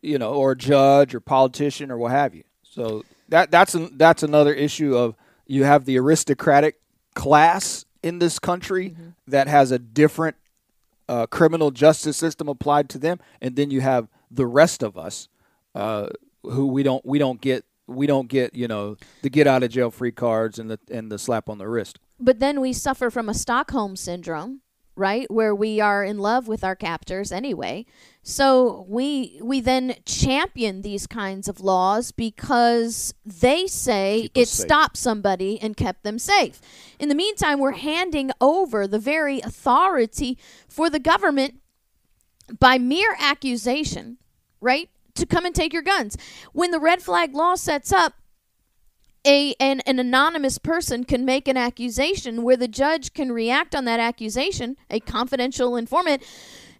you 0.00 0.18
know, 0.18 0.32
or 0.32 0.54
judge 0.54 1.14
or 1.14 1.20
politician 1.20 1.90
or 1.90 1.98
what 1.98 2.12
have 2.12 2.34
you. 2.34 2.44
So 2.62 3.04
that 3.28 3.50
that's 3.50 3.74
an, 3.74 3.98
that's 3.98 4.22
another 4.22 4.54
issue 4.54 4.96
of 4.96 5.14
you 5.46 5.64
have 5.64 5.84
the 5.84 5.98
aristocratic 5.98 6.80
class 7.14 7.84
in 8.02 8.18
this 8.20 8.38
country 8.38 8.90
Mm-hmm. 8.90 9.08
that 9.26 9.48
has 9.48 9.72
a 9.72 9.78
different 9.78 10.36
uh, 11.08 11.26
criminal 11.26 11.70
justice 11.70 12.16
system 12.16 12.48
applied 12.48 12.88
to 12.90 12.98
them, 12.98 13.18
and 13.40 13.56
then 13.56 13.70
you 13.70 13.80
have 13.80 14.08
the 14.30 14.46
rest 14.46 14.82
of 14.82 14.98
us 14.98 15.28
uh, 15.74 16.08
who 16.42 16.66
we 16.66 16.82
don't 16.82 17.04
we 17.04 17.18
don't 17.18 17.40
get 17.40 17.64
we 17.86 18.06
don't 18.06 18.28
get 18.28 18.54
you 18.54 18.68
know 18.68 18.96
the 19.22 19.30
get 19.30 19.46
out 19.46 19.62
of 19.62 19.70
jail 19.70 19.90
free 19.90 20.12
cards 20.12 20.58
and 20.58 20.70
the 20.70 20.78
and 20.90 21.10
the 21.10 21.18
slap 21.18 21.48
on 21.48 21.58
the 21.58 21.68
wrist. 21.68 21.98
But 22.20 22.40
then 22.40 22.60
we 22.60 22.72
suffer 22.72 23.10
from 23.10 23.28
a 23.28 23.34
Stockholm 23.34 23.96
syndrome, 23.96 24.60
right? 24.98 25.30
Where 25.30 25.54
we 25.54 25.80
are 25.80 26.04
in 26.04 26.18
love 26.18 26.48
with 26.48 26.64
our 26.64 26.76
captors 26.76 27.30
anyway. 27.32 27.86
So 28.22 28.84
we 28.88 29.38
we 29.42 29.60
then 29.60 29.94
champion 30.04 30.82
these 30.82 31.06
kinds 31.06 31.48
of 31.48 31.60
laws 31.60 32.12
because 32.12 33.14
they 33.24 33.66
say 33.66 34.28
it 34.34 34.48
safe. 34.48 34.66
stopped 34.66 34.96
somebody 34.96 35.58
and 35.60 35.76
kept 35.76 36.02
them 36.02 36.18
safe. 36.18 36.60
In 36.98 37.08
the 37.08 37.14
meantime, 37.14 37.58
we're 37.58 37.72
handing 37.72 38.30
over 38.40 38.86
the 38.86 38.98
very 38.98 39.40
authority 39.40 40.36
for 40.68 40.90
the 40.90 40.98
government 40.98 41.60
by 42.58 42.76
mere 42.78 43.16
accusation, 43.18 44.18
right? 44.60 44.90
To 45.14 45.24
come 45.24 45.46
and 45.46 45.54
take 45.54 45.72
your 45.72 45.82
guns. 45.82 46.16
When 46.52 46.70
the 46.70 46.80
red 46.80 47.02
flag 47.02 47.34
law 47.34 47.54
sets 47.54 47.92
up 47.92 48.14
a 49.26 49.54
an, 49.60 49.80
an 49.80 49.98
anonymous 49.98 50.58
person 50.58 51.04
can 51.04 51.24
make 51.24 51.48
an 51.48 51.56
accusation 51.56 52.42
where 52.42 52.56
the 52.56 52.68
judge 52.68 53.12
can 53.12 53.32
react 53.32 53.74
on 53.74 53.84
that 53.84 54.00
accusation, 54.00 54.76
a 54.90 55.00
confidential 55.00 55.76
informant, 55.76 56.22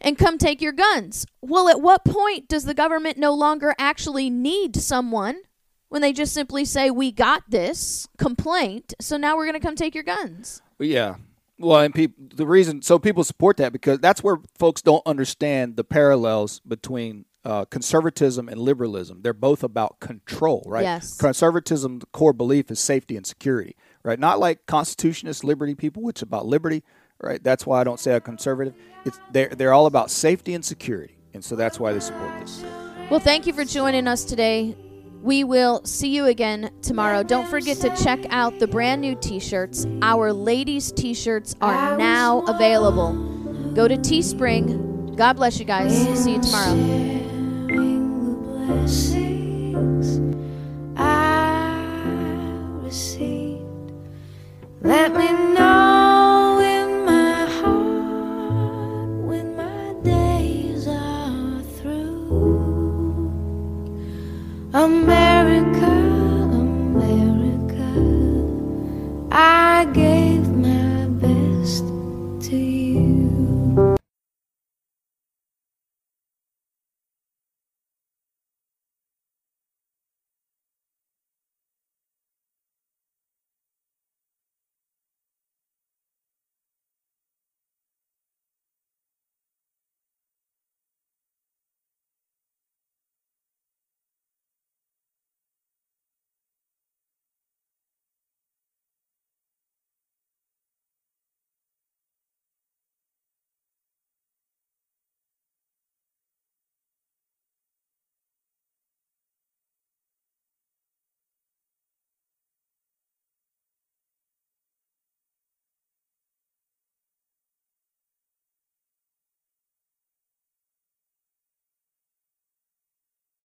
and 0.00 0.18
come 0.18 0.38
take 0.38 0.62
your 0.62 0.72
guns. 0.72 1.26
Well, 1.42 1.68
at 1.68 1.80
what 1.80 2.04
point 2.04 2.48
does 2.48 2.64
the 2.64 2.74
government 2.74 3.18
no 3.18 3.34
longer 3.34 3.74
actually 3.78 4.30
need 4.30 4.76
someone 4.76 5.40
when 5.88 6.02
they 6.02 6.12
just 6.12 6.32
simply 6.32 6.64
say, 6.64 6.90
We 6.90 7.12
got 7.12 7.50
this 7.50 8.08
complaint, 8.16 8.94
so 9.00 9.16
now 9.16 9.36
we're 9.36 9.46
going 9.46 9.60
to 9.60 9.66
come 9.66 9.76
take 9.76 9.94
your 9.94 10.04
guns? 10.04 10.62
Yeah. 10.78 11.16
Well, 11.58 11.80
and 11.80 11.94
people 11.94 12.24
the 12.34 12.46
reason 12.46 12.82
so 12.82 13.00
people 13.00 13.24
support 13.24 13.56
that 13.56 13.72
because 13.72 13.98
that's 13.98 14.22
where 14.22 14.38
folks 14.58 14.80
don't 14.80 15.02
understand 15.04 15.76
the 15.76 15.82
parallels 15.82 16.60
between 16.60 17.24
uh, 17.44 17.64
conservatism 17.66 18.48
and 18.48 18.60
liberalism. 18.60 19.20
They're 19.22 19.32
both 19.32 19.62
about 19.62 20.00
control, 20.00 20.64
right? 20.66 20.82
Yes. 20.82 21.16
Conservatism, 21.16 22.00
the 22.00 22.06
core 22.06 22.32
belief 22.32 22.70
is 22.70 22.80
safety 22.80 23.16
and 23.16 23.26
security, 23.26 23.76
right? 24.02 24.18
Not 24.18 24.38
like 24.38 24.66
constitutionist 24.66 25.44
liberty 25.44 25.74
people, 25.74 26.02
which 26.02 26.18
is 26.18 26.22
about 26.22 26.46
liberty, 26.46 26.82
right? 27.20 27.42
That's 27.42 27.66
why 27.66 27.80
I 27.80 27.84
don't 27.84 28.00
say 28.00 28.14
a 28.14 28.20
conservative. 28.20 28.74
It's 29.04 29.18
they're 29.32 29.48
they're 29.48 29.72
all 29.72 29.86
about 29.86 30.10
safety 30.10 30.54
and 30.54 30.64
security, 30.64 31.16
and 31.34 31.44
so 31.44 31.56
that's 31.56 31.78
why 31.80 31.92
they 31.92 32.00
support 32.00 32.38
this. 32.40 32.62
Well, 33.10 33.20
thank 33.20 33.46
you 33.46 33.52
for 33.52 33.64
joining 33.64 34.06
us 34.06 34.24
today. 34.24 34.76
We 35.22 35.42
will 35.42 35.84
see 35.84 36.08
you 36.08 36.26
again 36.26 36.70
tomorrow. 36.82 37.22
Don't 37.22 37.48
forget 37.48 37.78
to 37.78 37.94
check 37.96 38.20
out 38.30 38.58
the 38.60 38.68
brand 38.68 39.00
new 39.00 39.16
t 39.16 39.40
shirts. 39.40 39.86
Our 40.02 40.32
ladies' 40.32 40.92
t 40.92 41.14
shirts 41.14 41.56
are 41.60 41.96
now 41.96 42.42
available. 42.42 43.14
Go 43.74 43.88
to 43.88 43.96
Teespring. 43.96 44.97
God 45.18 45.36
bless 45.36 45.58
you 45.58 45.64
guys. 45.64 45.92
See 46.22 46.34
you 46.34 46.40
tomorrow. 46.40 46.78